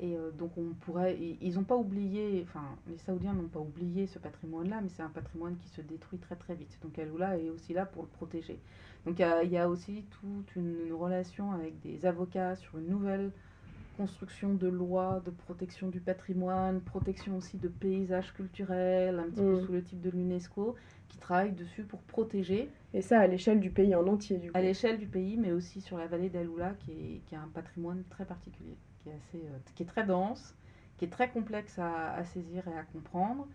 [0.00, 4.06] Et euh, donc on pourrait, ils n'ont pas oublié, enfin les Saoudiens n'ont pas oublié
[4.06, 6.78] ce patrimoine-là, mais c'est un patrimoine qui se détruit très très vite.
[6.82, 8.58] Donc Aloula est aussi là pour le protéger.
[9.06, 13.30] Donc il y, a aussi toute une, relation avec des avocats sur une nouvelle
[13.98, 19.60] construction de lois de protection du patrimoine, protection aussi de paysages culturels, un petit peu
[19.60, 19.66] mm.
[19.66, 20.74] sous le type de l'UNESCO,
[21.08, 22.70] qui travaillent dessus pour protéger.
[22.94, 24.58] Et ça à l'échelle du pays en entier, du coup.
[24.58, 27.48] À l'échelle du pays, mais aussi sur la vallée d'Aloula, qui, est, qui a un
[27.48, 30.54] patrimoine très particulier qui est, assez, euh, qui est très dense,
[30.96, 33.46] qui est très complexe à, saisir et à comprendre.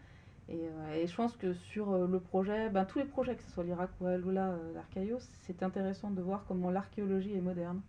[0.47, 3.43] Et, euh, et, je pense que sur euh, le projet, ben, tous les projets, que
[3.43, 7.82] ce soit l'Irak ou Aloula, l'Archaïos, c'est intéressant de voir comment l'archéologie est moderne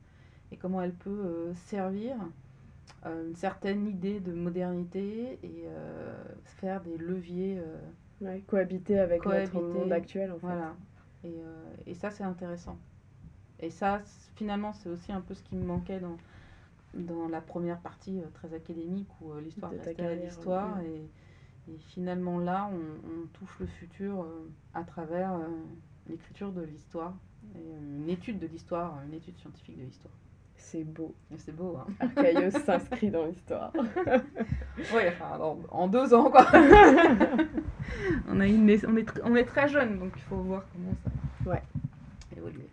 [0.52, 2.16] et comment elle peut servir
[3.06, 5.64] une certaine idée de modernité et
[6.44, 7.62] faire des leviers.
[8.48, 10.32] cohabiter avec notre monde actuel.
[10.32, 10.40] En fait.
[10.40, 10.74] Voilà.
[11.22, 11.36] Et,
[11.86, 12.76] et ça, c'est intéressant.
[13.60, 14.00] Et ça,
[14.34, 16.16] finalement, c'est aussi un peu ce qui me manquait dans,
[16.94, 20.80] dans la première partie euh, très académique où euh, l'histoire restait à l'histoire.
[20.80, 21.08] Et,
[21.90, 25.38] finalement là, on, touche le futur euh, à travers
[26.08, 27.14] l'écriture de l'histoire,
[27.54, 30.14] une étude de l'histoire, une étude scientifique de l'histoire.
[30.56, 31.14] C'est beau.
[31.36, 31.76] C'est beau.
[31.78, 31.86] Hein.
[32.00, 33.72] Archaïos s'inscrit dans l'histoire.
[34.78, 35.38] oui, enfin,
[35.70, 36.44] en deux ans, quoi.
[38.28, 40.94] on, a une, on, est, on est très jeune, donc il faut voir comment
[41.44, 41.62] ça ouais.
[42.36, 42.66] évolue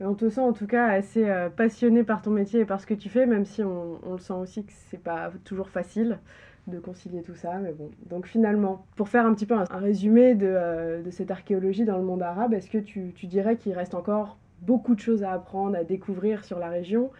[0.00, 2.86] on te sent en tout cas assez euh, passionné par ton métier et par ce
[2.86, 6.18] que tu fais, même si on, le sent aussi que c'est pas toujours facile
[6.66, 7.58] de concilier tout ça.
[7.58, 11.84] Mais bon, donc finalement, pour faire un petit peu un, résumé euh, de, cette archéologie
[11.84, 15.32] dans le monde arabe, est-ce que tu, dirais qu'il reste encore beaucoup de choses à
[15.32, 17.10] apprendre, à découvrir sur la région?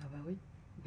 [0.00, 0.36] Ah bah oui,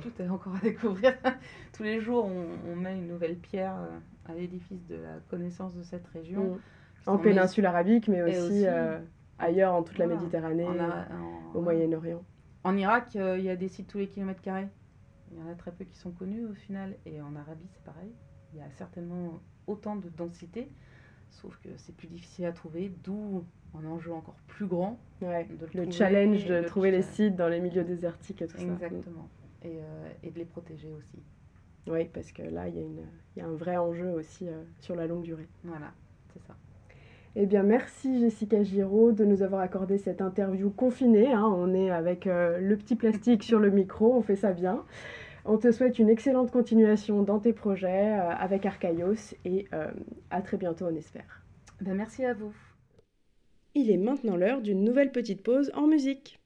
[0.01, 1.13] tout est encore à découvrir.
[1.73, 2.29] Tous les jours,
[2.69, 6.43] on, met une nouvelle pierre euh, à l'édifice de la connaissance de cette région.
[6.43, 6.59] Mm.
[7.07, 8.63] En péninsule arabique, mais aussi
[9.41, 10.67] ailleurs en toute la Méditerranée,
[11.53, 12.23] au Moyen-Orient.
[12.63, 14.67] En Irak, euh, il y a des sites tous les kilomètres carrés.
[15.31, 16.95] Il y en a très peu qui sont connus au final.
[17.05, 18.11] Et en Arabie, c'est pareil.
[18.53, 20.69] Il y a certainement autant de densité,
[21.29, 24.99] sauf que c'est plus difficile à trouver, d'où un enjeu encore plus grand.
[25.21, 28.63] le, challenge de trouver les sites dans les milieux désertiques et tout ça.
[28.63, 29.29] Exactement.
[29.63, 31.23] Et, euh, et, de les protéger aussi.
[31.87, 35.07] Oui, parce que là, il y, y, a un vrai enjeu aussi euh, sur la
[35.07, 35.47] longue durée.
[35.63, 35.93] Voilà,
[36.33, 36.55] c'est ça.
[37.37, 41.31] Eh bien, merci Jessica Giraud de nous avoir accordé cette interview confinée.
[41.31, 41.45] Hein.
[41.45, 44.83] On est avec euh, le petit plastique sur le micro, on fait ça bien.
[45.45, 49.89] On te souhaite une excellente continuation dans tes projets euh, avec Archaïos et euh,
[50.29, 51.41] à très bientôt, on espère.
[51.79, 52.53] Ben, merci à vous.
[53.75, 56.40] Il est maintenant l'heure d'une nouvelle petite pause en musique.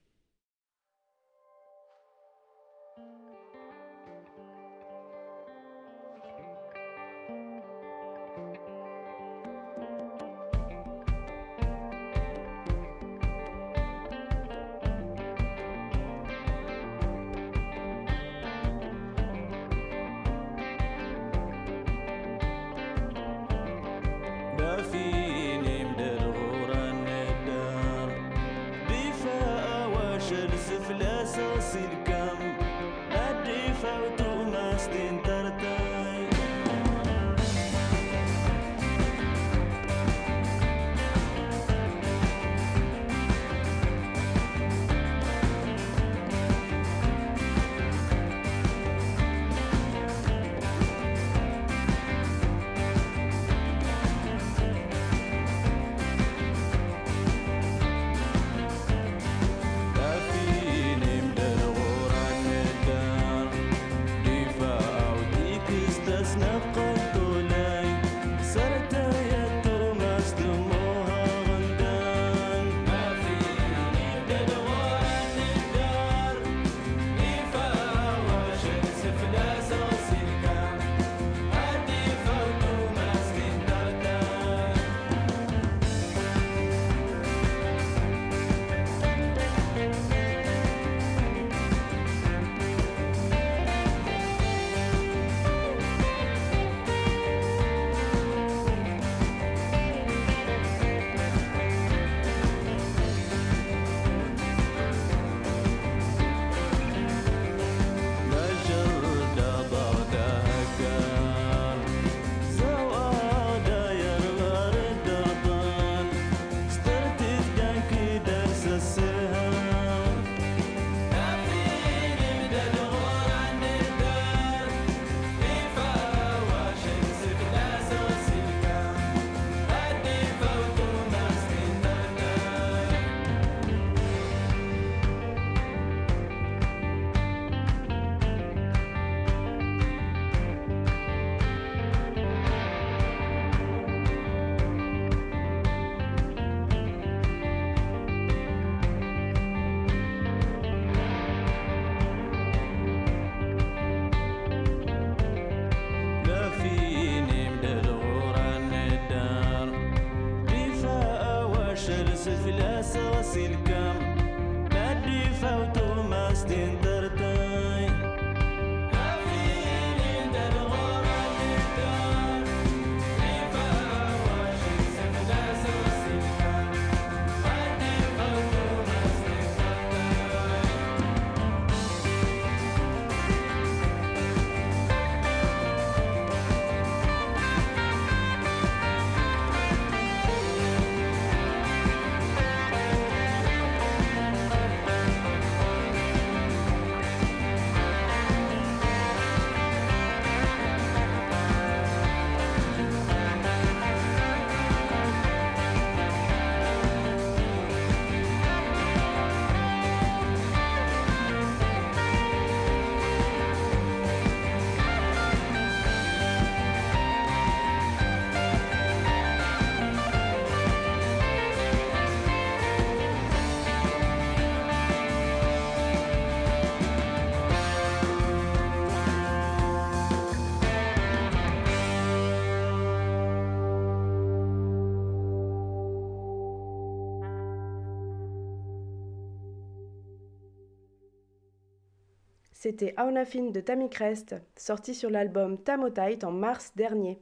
[242.66, 247.20] C'était Aunafin de Tammy Crest, sorti sur l'album Tamotait en mars dernier.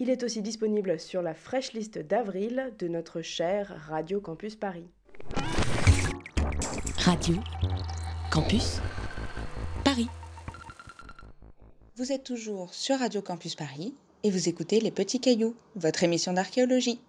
[0.00, 4.84] Il est aussi disponible sur la fraîche liste d'avril de notre cher Radio Campus Paris.
[6.98, 7.36] Radio
[8.30, 8.82] Campus
[9.82, 10.08] Paris.
[11.96, 16.34] Vous êtes toujours sur Radio Campus Paris et vous écoutez Les Petits Cailloux, votre émission
[16.34, 17.00] d'archéologie.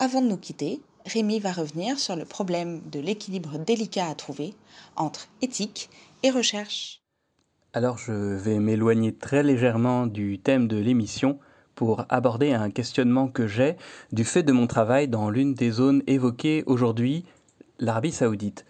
[0.00, 4.54] Avant de nous quitter, Rémi va revenir sur le problème de l'équilibre délicat à trouver
[4.96, 5.88] entre éthique
[7.72, 11.40] Alors je vais m'éloigner très légèrement du thème de l'émission
[11.74, 13.76] pour aborder un questionnement que j'ai
[14.12, 17.24] du fait de mon travail dans l'une des zones évoquées aujourd'hui,
[17.80, 18.64] l'Arabie saoudite.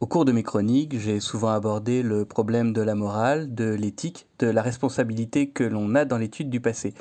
[0.00, 4.26] Au cours de mes chroniques, j'ai souvent abordé le problème de la morale, de l'éthique,
[4.40, 6.94] de la responsabilité que l'on a dans l'étude du passé.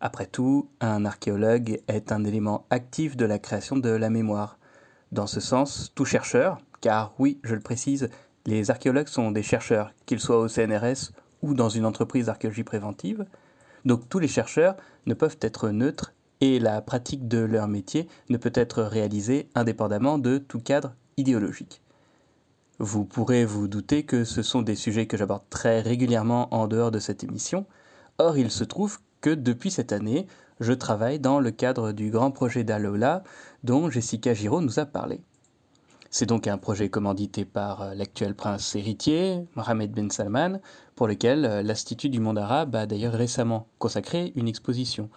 [0.00, 4.58] Après tout, un archéologue est un élément actif de la création de la mémoire.
[5.12, 8.08] Dans ce sens, tout chercheur, car oui, je le précise,
[8.48, 13.26] les archéologues sont des chercheurs, qu'ils soient au CNRS ou dans une entreprise d'archéologie préventive.
[13.84, 14.74] Donc tous les chercheurs
[15.04, 20.16] ne peuvent être neutres et la pratique de leur métier ne peut être réalisée indépendamment
[20.16, 21.82] de tout cadre idéologique.
[22.78, 26.90] Vous pourrez vous douter que ce sont des sujets que j'aborde très régulièrement en dehors
[26.90, 27.66] de cette émission.
[28.16, 30.26] Or, il se trouve que depuis cette année,
[30.58, 33.24] je travaille dans le cadre du grand projet d'Alola
[33.62, 35.20] dont Jessica Giraud nous a parlé.
[36.10, 40.58] C'est donc un projet commandité par euh, l'actuel prince héritier, Mohamed Ben Salman,
[40.94, 45.10] pour lequel euh, l'Institut du monde arabe a d'ailleurs récemment consacré une exposition.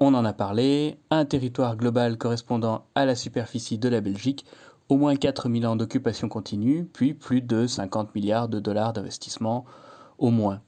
[0.00, 4.44] On en a parlé, un territoire global correspondant à la superficie de la Belgique,
[4.88, 9.64] au moins 4000 ans d'occupation continue, puis plus de 50 milliards de dollars d'investissement,
[10.18, 10.62] au moins.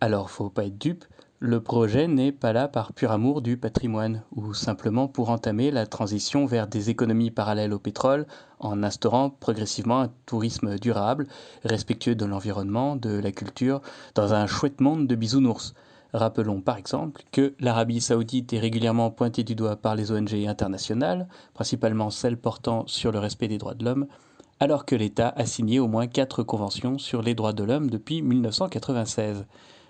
[0.00, 1.04] Alors, faut pas être dupe,
[1.46, 5.86] le projet n'est pas là par pur amour du patrimoine ou simplement pour entamer la
[5.86, 8.26] transition vers des économies parallèles au pétrole
[8.58, 11.28] en instaurant progressivement un tourisme durable,
[11.64, 13.80] respectueux de l'environnement, de la culture,
[14.16, 15.74] dans un chouette monde de bisounours.
[16.12, 21.28] Rappelons par exemple que l'Arabie saoudite est régulièrement pointée du doigt par les ONG internationales,
[21.54, 24.06] principalement celles portant sur le respect des droits de l'homme,
[24.58, 28.22] alors que l'État a signé au moins quatre conventions sur les droits de l'homme depuis
[28.22, 29.46] 1996.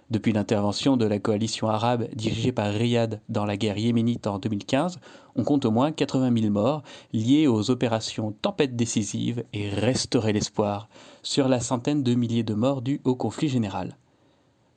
[0.08, 5.00] Depuis l'intervention de la coalition arabe dirigée par Riyad dans la guerre yéménite en 2015,
[5.34, 10.88] on compte au moins 80 000 morts liés aux opérations Tempête décisive et Restaurer l'espoir
[11.24, 13.96] sur la centaine de milliers de morts dus au conflit général.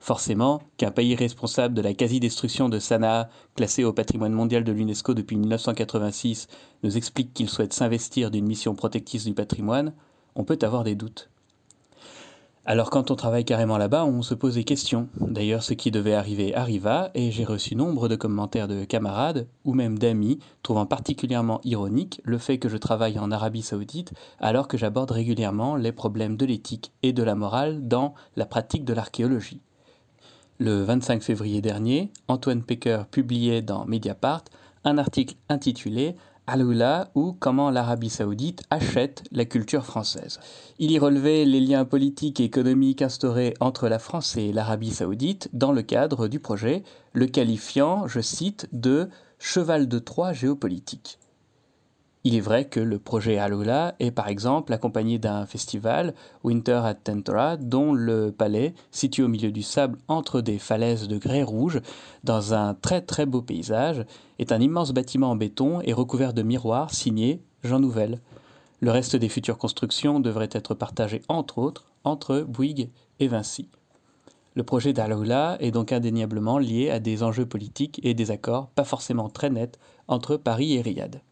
[0.00, 5.14] Forcément, qu'un pays responsable de la quasi-destruction de Sanaa, classé au patrimoine mondial de l'UNESCO
[5.14, 6.48] depuis 1986,
[6.82, 9.92] nous explique qu'il souhaite s'investir d'une mission protectrice du patrimoine,
[10.34, 11.30] on peut avoir des doutes.
[12.70, 15.08] Alors quand on travaille carrément là-bas, on se pose des questions.
[15.26, 19.74] D'ailleurs, ce qui devait arriver arriva, et j'ai reçu nombre de commentaires de camarades, ou
[19.74, 24.78] même d'amis, trouvant particulièrement ironique le fait que je travaille en Arabie saoudite, alors que
[24.78, 29.62] j'aborde régulièrement les problèmes de l'éthique et de la morale dans la pratique de l'archéologie.
[30.58, 34.44] Le 25 février dernier, Antoine Pecker publiait dans Mediapart
[34.84, 36.14] un article intitulé
[36.50, 40.40] Aloula ou comment l'Arabie saoudite achète la culture française.
[40.80, 45.48] Il y relevait les liens politiques et économiques instaurés entre la France et l'Arabie saoudite
[45.52, 46.82] dans le cadre du projet,
[47.12, 51.19] le qualifiant, je cite, de cheval de Troie géopolitique.
[52.22, 56.14] Il est vrai que le projet Alula est par exemple accompagné d'un festival,
[56.44, 61.16] Winter at Tentora, dont le palais, situé au milieu du sable entre des falaises de
[61.16, 61.80] grès rouge,
[62.22, 64.04] dans un très très beau paysage,
[64.38, 68.20] est un immense bâtiment en béton et recouvert de miroirs signés Jean Nouvel.
[68.80, 73.70] Le reste des futures constructions devrait être partagé entre autres entre Bouygues et Vinci.
[74.54, 78.84] Le projet d'Alula est donc indéniablement lié à des enjeux politiques et des accords pas
[78.84, 81.22] forcément très nets entre Paris et Riyad.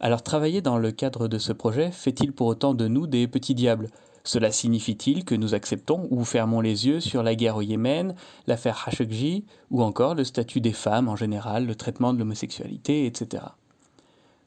[0.00, 3.54] Alors travailler dans le cadre de ce projet fait-il pour autant de nous des petits
[3.54, 3.90] diables?
[4.24, 8.14] Cela signifie-t-il que nous acceptons ou fermons les yeux sur la guerre au Yémen,
[8.46, 13.44] l'affaire Khashoggi, ou encore le statut des femmes en général, le traitement de l'homosexualité, etc.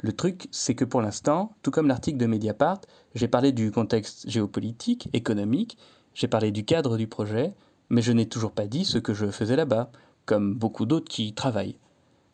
[0.02, 2.82] Le truc, c'est que pour l'instant, tout comme l'article de Mediapart,
[3.16, 5.78] j'ai parlé du contexte géopolitique, économique,
[6.14, 7.54] j'ai parlé du cadre du projet,
[7.90, 9.92] mais je n'ai toujours pas dit ce que je faisais là-bas,
[10.26, 11.78] comme beaucoup d'autres qui y travaillent.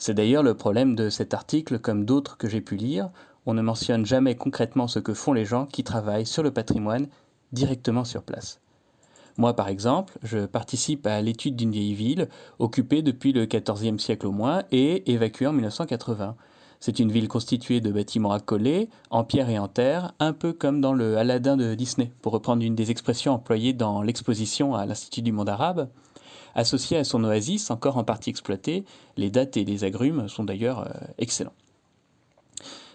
[0.05, 3.09] C'est d'ailleurs le problème de cet article comme d'autres que j'ai pu lire,
[3.45, 7.07] on ne mentionne jamais concrètement ce que font les gens qui travaillent sur le patrimoine
[7.53, 8.59] directement sur place.
[9.37, 12.27] Moi, par exemple, je participe à l'étude d'une vieille ville,
[12.59, 16.35] occupée depuis le XIVe siècle au moins et évacuée en 1980.
[16.81, 20.81] C'est une ville constituée de bâtiments accolés, en pierre et en terre, un peu comme
[20.81, 25.21] dans le Aladdin de Disney, pour reprendre une des expressions employées dans l'exposition à l'Institut
[25.21, 25.87] du monde arabe.
[26.55, 28.85] Associé à son oasis, encore en partie exploitée,
[29.17, 31.53] les dattes et les agrumes sont d'ailleurs euh, excellents.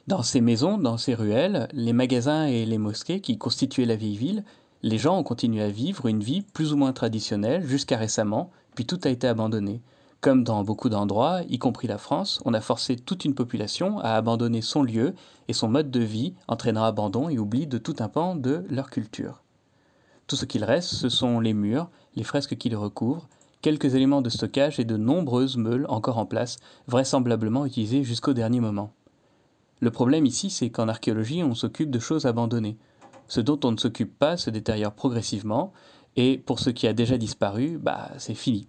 [0.07, 4.17] Dans ces maisons, dans ces ruelles, les magasins et les mosquées qui constituaient la vieille
[4.17, 4.45] ville,
[4.83, 8.87] les gens ont continué à vivre une vie plus ou moins traditionnelle jusqu'à récemment, puis
[8.87, 9.83] tout a été abandonné.
[10.21, 14.13] Comme dans beaucoup d'endroits, y compris la France, on a forcé toute une population à
[14.13, 15.15] abandonner son lieu
[15.47, 18.91] et son mode de vie entraînant abandon et oubli de tout un pan de leur
[18.91, 19.43] culture.
[20.27, 23.29] Tout ce qu'il reste, ce sont les murs, les fresques qui les recouvrent,
[23.63, 28.61] quelques éléments de stockage et de nombreuses meules encore en place, vraisemblablement utilisées jusqu'au dernier
[28.61, 28.93] moment.
[29.81, 32.77] Le problème ici, c'est qu'en archéologie, on s'occupe de choses abandonnées.
[33.29, 35.73] Ce dont on ne s'occupe pas se détériore progressivement,
[36.17, 38.67] et pour ce qui a déjà disparu, bah c'est fini.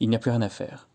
[0.00, 0.88] Il n'y a plus rien à faire.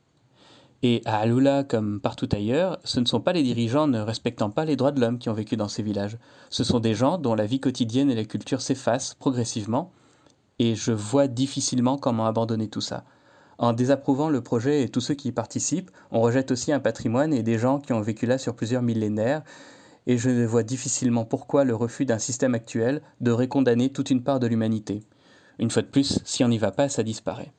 [0.84, 4.64] Et à Alula, comme partout ailleurs, ce ne sont pas les dirigeants ne respectant pas
[4.64, 6.20] les droits de l'homme qui ont vécu dans ces villages.
[6.52, 9.92] Ce sont des gens dont la vie quotidienne et la culture s'effacent progressivement,
[10.60, 13.06] et je vois difficilement comment abandonner tout ça.
[13.60, 17.34] En désapprouvant le projet et tous ceux qui y participent, on rejette aussi un patrimoine
[17.34, 19.41] et des gens qui ont vécu là sur plusieurs millénaires,
[20.05, 24.39] et je vois difficilement pourquoi le refus d'un système actuel devrait condamner toute une part
[24.39, 25.03] de l'humanité.
[25.60, 27.51] Une fois de plus, si on n'y va pas, ça disparaît.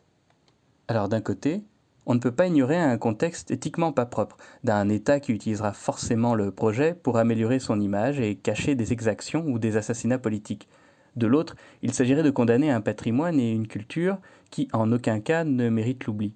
[0.87, 1.63] Alors d'un côté,
[2.07, 6.35] on ne peut pas ignorer un contexte éthiquement pas propre, d'un État qui utilisera forcément
[6.35, 10.69] le projet pour améliorer son image et cacher des exactions ou des assassinats politiques.
[11.17, 14.19] De l'autre, il s'agirait de condamner un patrimoine et une culture
[14.51, 16.33] qui, en aucun cas, ne méritent l'oubli.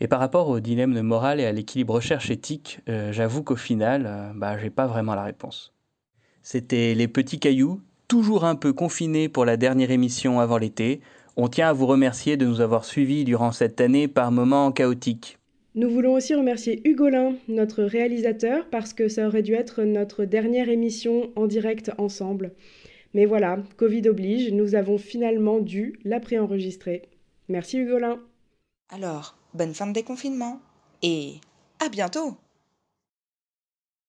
[0.00, 4.04] Et par rapport au dilemme de morale et à l'équilibre recherche-éthique, euh, j'avoue qu'au final,
[4.06, 5.72] euh, bah, j'ai pas vraiment la réponse.
[6.42, 11.00] C'était Les Petits Cailloux, toujours un peu confinés pour la dernière émission avant l'été.
[11.36, 15.38] On tient à vous remercier de nous avoir suivis durant cette année par moments chaotiques.
[15.74, 20.70] Nous voulons aussi remercier Hugolin, notre réalisateur, parce que ça aurait dû être notre dernière
[20.70, 22.52] émission en direct ensemble.
[23.12, 27.02] Mais voilà, Covid oblige, nous avons finalement dû la préenregistrer.
[27.48, 28.20] Merci Hugolin.
[28.90, 30.60] Alors, bonne fin de déconfinement
[31.02, 31.40] et
[31.84, 32.36] à bientôt